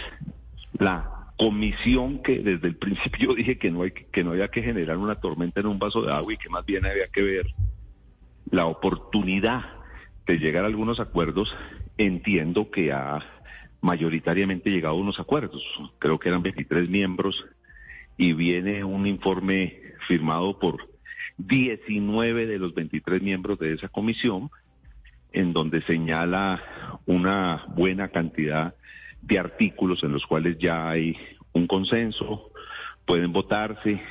La 0.77 1.29
comisión 1.37 2.21
que 2.21 2.39
desde 2.39 2.67
el 2.67 2.75
principio 2.75 3.33
dije 3.35 3.57
que 3.57 3.71
no, 3.71 3.83
hay, 3.83 3.91
que 3.91 4.23
no 4.23 4.31
había 4.31 4.49
que 4.49 4.61
generar 4.61 4.97
una 4.97 5.15
tormenta 5.15 5.61
en 5.61 5.67
un 5.67 5.79
vaso 5.79 6.01
de 6.01 6.11
agua 6.11 6.33
y 6.33 6.37
que 6.37 6.49
más 6.49 6.65
bien 6.65 6.85
había 6.85 7.07
que 7.07 7.21
ver 7.21 7.47
la 8.51 8.65
oportunidad 8.65 9.61
de 10.27 10.37
llegar 10.39 10.65
a 10.65 10.67
algunos 10.67 10.99
acuerdos, 10.99 11.55
entiendo 11.97 12.69
que 12.69 12.91
ha 12.91 13.19
mayoritariamente 13.79 14.69
llegado 14.69 14.95
a 14.95 14.99
unos 14.99 15.21
acuerdos. 15.21 15.63
Creo 15.99 16.19
que 16.19 16.27
eran 16.27 16.43
23 16.43 16.89
miembros 16.89 17.45
y 18.17 18.33
viene 18.33 18.83
un 18.83 19.07
informe 19.07 19.79
firmado 20.07 20.59
por 20.59 20.92
19 21.37 22.45
de 22.45 22.59
los 22.59 22.73
23 22.73 23.21
miembros 23.21 23.59
de 23.59 23.73
esa 23.73 23.89
comisión, 23.89 24.49
en 25.31 25.53
donde 25.53 25.81
señala 25.81 26.99
una 27.05 27.65
buena 27.75 28.09
cantidad 28.09 28.75
de 29.21 29.39
artículos 29.39 30.03
en 30.03 30.11
los 30.11 30.25
cuales 30.25 30.57
ya 30.59 30.89
hay 30.89 31.17
un 31.53 31.67
consenso, 31.67 32.51
pueden 33.05 33.31
votarse, 33.31 34.01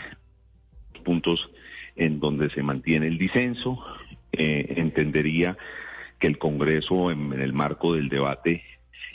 puntos 1.05 1.51
en 1.97 2.21
donde 2.21 2.51
se 2.51 2.63
mantiene 2.63 3.07
el 3.07 3.19
disenso. 3.19 3.85
Eh, 4.33 4.75
entendería 4.77 5.57
que 6.19 6.27
el 6.27 6.39
Congreso, 6.39 7.11
en, 7.11 7.33
el 7.33 7.53
marco 7.53 7.95
del 7.95 8.09
debate, 8.09 8.63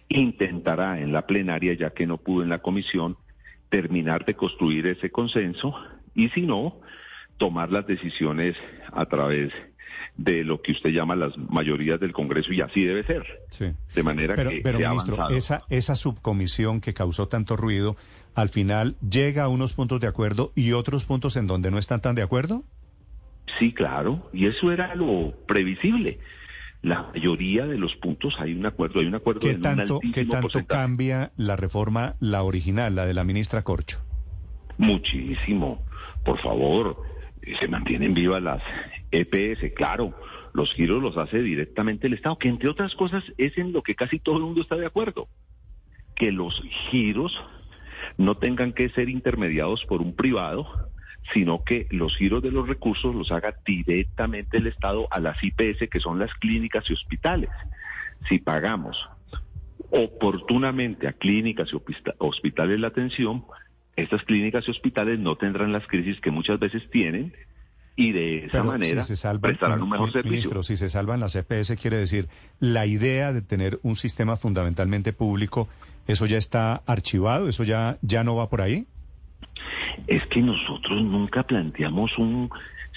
intentará 0.09 0.99
en 0.99 1.11
la 1.11 1.25
plenaria, 1.25 1.73
ya 1.73 1.89
que 1.89 2.05
no 2.05 2.17
pudo 2.17 2.43
en 2.43 2.49
la 2.49 2.59
comisión, 2.59 3.17
terminar 3.69 4.25
de 4.25 4.35
construir 4.35 4.87
ese 4.87 5.09
consenso 5.09 5.75
y 6.15 6.29
si 6.29 6.41
no, 6.41 6.79
tomar 7.37 7.71
las 7.71 7.85
decisiones 7.87 8.55
a 8.91 9.05
través 9.05 9.51
de 10.17 10.43
lo 10.43 10.61
que 10.61 10.71
usted 10.71 10.89
llama 10.89 11.15
las 11.15 11.37
mayorías 11.37 11.99
del 11.99 12.11
Congreso 12.11 12.51
y 12.51 12.61
así 12.61 12.83
debe 12.83 13.03
ser. 13.03 13.25
De 13.93 14.03
manera 14.03 14.35
que 14.35 14.61
pero 14.63 14.79
ministro, 14.79 15.29
esa 15.29 15.63
esa 15.69 15.95
subcomisión 15.95 16.81
que 16.81 16.93
causó 16.93 17.27
tanto 17.27 17.55
ruido, 17.55 17.95
al 18.33 18.49
final 18.49 18.95
llega 19.07 19.43
a 19.43 19.47
unos 19.47 19.73
puntos 19.73 20.01
de 20.01 20.07
acuerdo 20.07 20.51
y 20.55 20.71
otros 20.71 21.05
puntos 21.05 21.35
en 21.37 21.47
donde 21.47 21.71
no 21.71 21.77
están 21.77 22.01
tan 22.01 22.15
de 22.15 22.23
acuerdo. 22.23 22.63
Sí, 23.59 23.73
claro, 23.73 24.29
y 24.33 24.47
eso 24.47 24.71
era 24.71 24.93
lo 24.95 25.33
previsible. 25.47 26.19
La 26.81 27.03
mayoría 27.13 27.65
de 27.65 27.77
los 27.77 27.95
puntos 27.95 28.35
hay 28.39 28.53
un 28.53 28.65
acuerdo, 28.65 28.99
hay 28.99 29.07
un 29.07 29.15
acuerdo 29.15 29.39
¿Qué 29.39 29.55
tanto, 29.55 29.99
¿qué 30.13 30.25
tanto 30.25 30.65
cambia 30.65 31.31
la 31.35 31.55
reforma, 31.55 32.15
la 32.19 32.43
original, 32.43 32.95
la 32.95 33.05
de 33.05 33.13
la 33.13 33.23
ministra 33.23 33.63
Corcho? 33.63 33.99
Muchísimo. 34.77 35.83
Por 36.23 36.39
favor, 36.39 37.01
se 37.55 37.67
mantienen 37.67 38.13
vivas 38.13 38.41
las 38.41 38.61
EPS, 39.11 39.73
claro, 39.75 40.13
los 40.53 40.73
giros 40.73 41.01
los 41.01 41.17
hace 41.17 41.41
directamente 41.41 42.07
el 42.07 42.13
Estado, 42.13 42.37
que 42.37 42.49
entre 42.49 42.69
otras 42.69 42.95
cosas 42.95 43.23
es 43.37 43.57
en 43.57 43.73
lo 43.73 43.81
que 43.83 43.95
casi 43.95 44.19
todo 44.19 44.37
el 44.37 44.43
mundo 44.43 44.61
está 44.61 44.75
de 44.75 44.85
acuerdo, 44.85 45.27
que 46.15 46.31
los 46.31 46.61
giros 46.89 47.39
no 48.17 48.37
tengan 48.37 48.73
que 48.73 48.89
ser 48.89 49.09
intermediados 49.09 49.85
por 49.85 50.01
un 50.01 50.15
privado, 50.15 50.89
sino 51.33 51.63
que 51.63 51.87
los 51.91 52.15
giros 52.17 52.41
de 52.41 52.51
los 52.51 52.67
recursos 52.67 53.13
los 53.13 53.31
haga 53.31 53.55
directamente 53.65 54.57
el 54.57 54.67
Estado 54.67 55.07
a 55.11 55.19
las 55.19 55.37
IPS, 55.43 55.89
que 55.89 55.99
son 55.99 56.19
las 56.19 56.33
clínicas 56.35 56.89
y 56.89 56.93
hospitales. 56.93 57.49
Si 58.29 58.39
pagamos 58.39 58.97
oportunamente 59.91 61.07
a 61.07 61.13
clínicas 61.13 61.69
y 61.71 61.77
hospitales 62.17 62.79
la 62.79 62.87
atención, 62.87 63.45
estas 63.97 64.23
clínicas 64.23 64.67
y 64.67 64.71
hospitales 64.71 65.19
no 65.19 65.35
tendrán 65.35 65.73
las 65.73 65.85
crisis 65.87 66.21
que 66.21 66.31
muchas 66.31 66.59
veces 66.59 66.89
tienen 66.89 67.33
y 67.95 68.11
de 68.11 68.45
esa 68.45 68.61
manera 68.61 69.01
se 69.01 69.39
prestarán 69.39 69.81
un 69.81 69.89
mejor 69.89 70.11
servicio. 70.11 70.31
Ministro, 70.31 70.61
si 70.61 70.77
se 70.77 70.87
salvan 70.87 71.19
las 71.19 71.35
EPS, 71.35 71.75
quiere 71.81 71.97
decir, 71.97 72.29
la 72.59 72.85
idea 72.85 73.33
de 73.33 73.41
tener 73.41 73.79
un 73.81 73.95
sistema 73.95 74.37
fundamentalmente 74.37 75.13
público, 75.13 75.67
¿eso 76.05 76.27
ya 76.27 76.37
está 76.37 76.83
archivado? 76.85 77.49
¿Eso 77.49 77.63
ya, 77.63 77.97
ya 78.03 78.23
no 78.23 78.35
va 78.35 78.49
por 78.49 78.61
ahí? 78.61 78.85
Es 80.05 80.23
que 80.27 80.43
nosotros 80.43 81.01
nunca 81.01 81.41
planteamos 81.41 82.15
un 82.19 82.51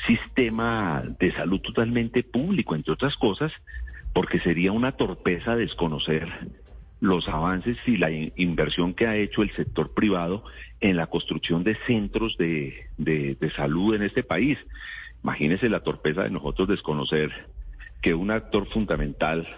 sistema 0.07 1.03
de 1.19 1.33
salud 1.33 1.61
totalmente 1.61 2.23
público, 2.23 2.75
entre 2.75 2.93
otras 2.93 3.17
cosas, 3.17 3.53
porque 4.13 4.39
sería 4.41 4.71
una 4.73 4.93
torpeza 4.93 5.57
desconocer 5.57 6.29
los 7.01 7.29
avances 7.29 7.79
y 7.87 7.97
la 7.97 8.11
inversión 8.11 8.95
que 8.95 9.07
ha 9.07 9.17
hecho 9.17 9.43
el 9.43 9.51
sector 9.55 9.93
privado 9.95 10.45
en 10.81 10.97
la 10.97 11.07
construcción 11.07 11.65
de 11.65 11.77
centros 11.87 12.37
de, 12.37 12.87
de, 12.99 13.51
salud 13.57 13.95
en 13.95 14.03
este 14.03 14.23
país. 14.23 14.59
Imagínese 15.23 15.69
la 15.69 15.81
torpeza 15.81 16.23
de 16.23 16.31
nosotros 16.31 16.69
desconocer 16.69 17.31
que 18.03 18.15
un 18.15 18.31
actor 18.31 18.67
fundamental 18.69 19.49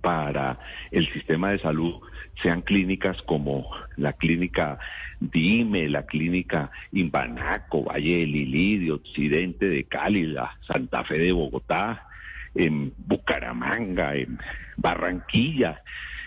para 0.00 0.58
el 0.90 1.10
sistema 1.12 1.50
de 1.50 1.58
salud 1.58 2.00
sean 2.42 2.62
clínicas 2.62 3.20
como 3.22 3.70
la 3.96 4.12
clínica 4.12 4.78
Dime, 5.20 5.88
la 5.88 6.04
clínica 6.04 6.70
Imbanaco, 6.92 7.84
Valle 7.84 8.18
del 8.18 8.32
Lilidio, 8.32 8.96
Occidente 8.96 9.68
de 9.68 9.84
Cali, 9.84 10.26
la 10.26 10.58
Santa 10.66 11.04
Fe 11.04 11.18
de 11.18 11.32
Bogotá, 11.32 12.06
en 12.54 12.92
Bucaramanga, 12.98 14.14
en 14.16 14.38
Barranquilla, 14.76 15.82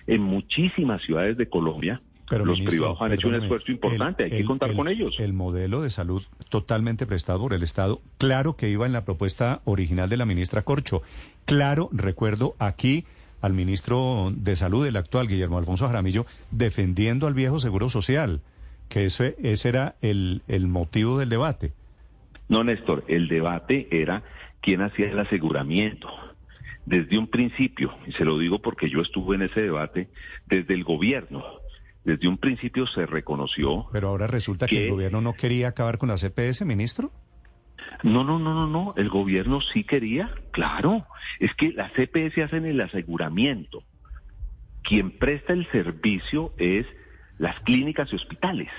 en 0.08 0.22
muchísimas 0.22 1.02
ciudades 1.04 1.38
de 1.38 1.48
Colombia. 1.48 2.02
Pero 2.30 2.43
los 2.43 2.60
privados 2.60 2.98
han 3.00 3.13
hecho 3.13 3.30
un 3.30 3.36
esfuerzo 3.36 3.72
importante, 3.72 4.26
hay 4.26 4.32
que 4.32 4.43
contar 4.43 4.76
con 4.76 4.89
ellos. 4.89 5.15
El 5.17 5.32
modelo 5.32 5.82
de 5.82 5.89
salud 5.89 6.24
totalmente 6.50 7.06
prestado 7.06 7.39
por 7.39 7.54
el 7.54 7.63
Estado, 7.63 8.02
claro 8.17 8.58
que 8.58 8.70
iba 8.70 8.86
en 8.86 8.91
la 8.91 9.06
propuesta 9.06 9.62
original 9.63 10.10
de 10.10 10.17
la 10.17 10.26
ministra 10.26 10.63
Corcho. 10.63 11.02
Claro, 11.46 11.88
recuerdo 11.93 12.56
aquí 12.60 13.06
al 13.39 13.54
ministro 13.54 14.34
de 14.36 14.58
Salud, 14.58 14.86
el 14.86 14.98
actual 14.98 15.30
Guillermo 15.30 15.58
Alfonso 15.58 15.88
Jaramillo, 15.88 16.26
defendiendo 16.52 17.28
al 17.28 17.34
viejo 17.34 17.60
Seguro 17.60 17.88
Social, 17.88 18.41
que 18.89 19.06
ese, 19.06 19.38
ese 19.41 19.70
era 19.70 19.96
el, 20.02 20.41
el 20.50 20.67
motivo 20.67 21.20
del 21.20 21.30
debate. 21.30 21.72
No, 22.50 22.63
Néstor, 22.65 23.06
el 23.08 23.30
debate 23.30 23.88
era 23.89 24.24
quién 24.60 24.82
hacía 24.82 25.10
el 25.10 25.20
aseguramiento 25.20 26.10
desde 26.88 27.17
un 27.17 27.28
principio, 27.28 27.93
y 28.08 28.13
se 28.13 28.23
lo 28.23 28.39
digo 28.39 28.60
porque 28.60 28.89
yo 28.89 29.02
estuve 29.02 29.36
en 29.36 29.41
ese 29.41 29.62
debate, 29.62 30.08
desde 30.45 30.73
el 30.73 30.86
gobierno, 30.86 31.43
desde 32.06 32.30
un 32.30 32.38
principio 32.38 32.88
se 32.88 33.06
reconoció. 33.06 33.88
Pero 33.91 34.08
ahora 34.08 34.26
resulta 34.26 34.67
que, 34.67 34.86
el 34.86 34.91
gobierno 34.91 35.19
no 35.19 35.34
quería 35.34 35.67
acabar 35.67 35.97
con 35.97 36.08
la 36.08 36.15
CPS, 36.15 36.63
ministro. 36.63 37.12
No, 38.04 38.23
no, 38.23 38.39
no, 38.39 38.54
no, 38.54 38.67
no. 38.67 38.93
El 38.95 39.10
gobierno 39.10 39.60
sí 39.60 39.84
quería, 39.84 40.34
claro. 40.52 41.06
Es 41.39 41.54
que 41.56 41.73
las 41.73 41.91
CPS 41.91 42.41
hacen 42.43 42.65
el 42.65 42.80
aseguramiento. 42.80 43.84
Quien 44.82 45.12
presta 45.12 45.52
el 45.52 45.69
servicio 45.71 46.54
es 46.58 46.86
las 47.38 47.60
clínicas 47.62 48.13
y 48.13 48.15
hospitales. 48.15 48.69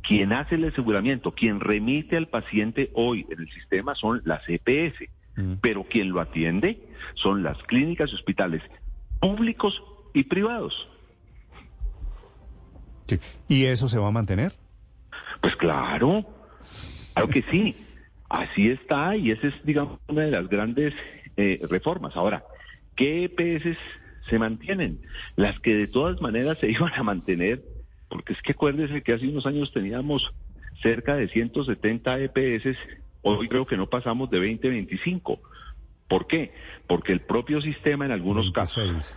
Quien 0.00 0.32
hace 0.32 0.54
el 0.54 0.64
aseguramiento, 0.64 1.32
quien 1.32 1.60
remite 1.60 2.16
al 2.16 2.28
paciente 2.28 2.90
hoy 2.94 3.26
en 3.28 3.40
el 3.40 3.50
sistema 3.50 3.94
son 3.94 4.22
las 4.24 4.42
CPS. 4.46 5.10
Mm. 5.38 5.54
Pero 5.60 5.84
quien 5.84 6.10
lo 6.10 6.20
atiende 6.20 6.80
son 7.14 7.44
las 7.44 7.56
clínicas 7.62 8.10
y 8.10 8.16
hospitales 8.16 8.60
públicos 9.20 9.80
y 10.12 10.24
privados. 10.24 10.88
¿Y 13.48 13.64
eso 13.64 13.88
se 13.88 13.98
va 13.98 14.08
a 14.08 14.10
mantener? 14.10 14.52
Pues 15.40 15.54
claro, 15.56 16.26
claro 17.14 17.28
que 17.28 17.42
sí. 17.50 17.76
Así 18.28 18.68
está 18.68 19.16
y 19.16 19.30
esa 19.30 19.46
es, 19.46 19.54
digamos, 19.64 20.00
una 20.08 20.22
de 20.22 20.32
las 20.32 20.48
grandes 20.48 20.92
eh, 21.36 21.60
reformas. 21.70 22.16
Ahora, 22.16 22.44
¿qué 22.96 23.24
EPS 23.24 23.78
se 24.28 24.38
mantienen? 24.38 25.00
Las 25.36 25.58
que 25.60 25.74
de 25.74 25.86
todas 25.86 26.20
maneras 26.20 26.58
se 26.58 26.68
iban 26.70 26.92
a 26.94 27.02
mantener, 27.04 27.62
porque 28.08 28.32
es 28.32 28.42
que 28.42 28.52
acuérdese 28.52 29.02
que 29.02 29.12
hace 29.12 29.28
unos 29.28 29.46
años 29.46 29.72
teníamos 29.72 30.34
cerca 30.82 31.14
de 31.14 31.28
170 31.28 32.18
EPS 32.20 32.76
Hoy 33.22 33.48
creo 33.48 33.66
que 33.66 33.76
no 33.76 33.88
pasamos 33.88 34.30
de 34.30 34.38
20, 34.38 34.68
25. 34.68 35.40
¿Por 36.08 36.26
qué? 36.26 36.52
Porque 36.86 37.12
el 37.12 37.20
propio 37.20 37.60
sistema 37.60 38.06
en 38.06 38.12
algunos 38.12 38.50
casos 38.52 39.16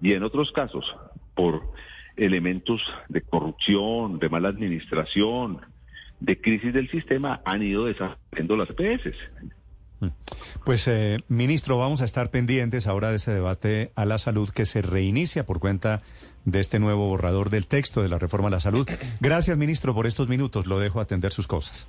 y 0.00 0.12
en 0.12 0.22
otros 0.22 0.52
casos 0.52 0.96
por 1.34 1.72
elementos 2.16 2.82
de 3.08 3.22
corrupción, 3.22 4.18
de 4.18 4.28
mala 4.28 4.48
administración, 4.48 5.60
de 6.20 6.40
crisis 6.40 6.72
del 6.72 6.90
sistema 6.90 7.40
han 7.44 7.62
ido 7.62 7.86
desapareciendo 7.86 8.56
las 8.56 8.68
EPS. 8.70 9.16
Mm. 10.00 10.08
Pues, 10.64 10.88
eh, 10.88 11.18
ministro, 11.28 11.78
vamos 11.78 12.02
a 12.02 12.04
estar 12.04 12.30
pendientes 12.30 12.86
ahora 12.86 13.10
de 13.10 13.16
ese 13.16 13.32
debate 13.32 13.92
a 13.94 14.04
la 14.06 14.18
salud 14.18 14.50
que 14.50 14.64
se 14.64 14.82
reinicia 14.82 15.44
por 15.44 15.60
cuenta 15.60 16.02
de 16.44 16.60
este 16.60 16.78
nuevo 16.78 17.08
borrador 17.08 17.50
del 17.50 17.66
texto 17.66 18.02
de 18.02 18.08
la 18.08 18.18
reforma 18.18 18.48
a 18.48 18.52
la 18.52 18.60
salud. 18.60 18.88
Gracias, 19.20 19.56
ministro, 19.58 19.94
por 19.94 20.06
estos 20.06 20.28
minutos. 20.28 20.66
Lo 20.66 20.78
dejo 20.78 21.00
atender 21.00 21.32
sus 21.32 21.46
cosas. 21.46 21.88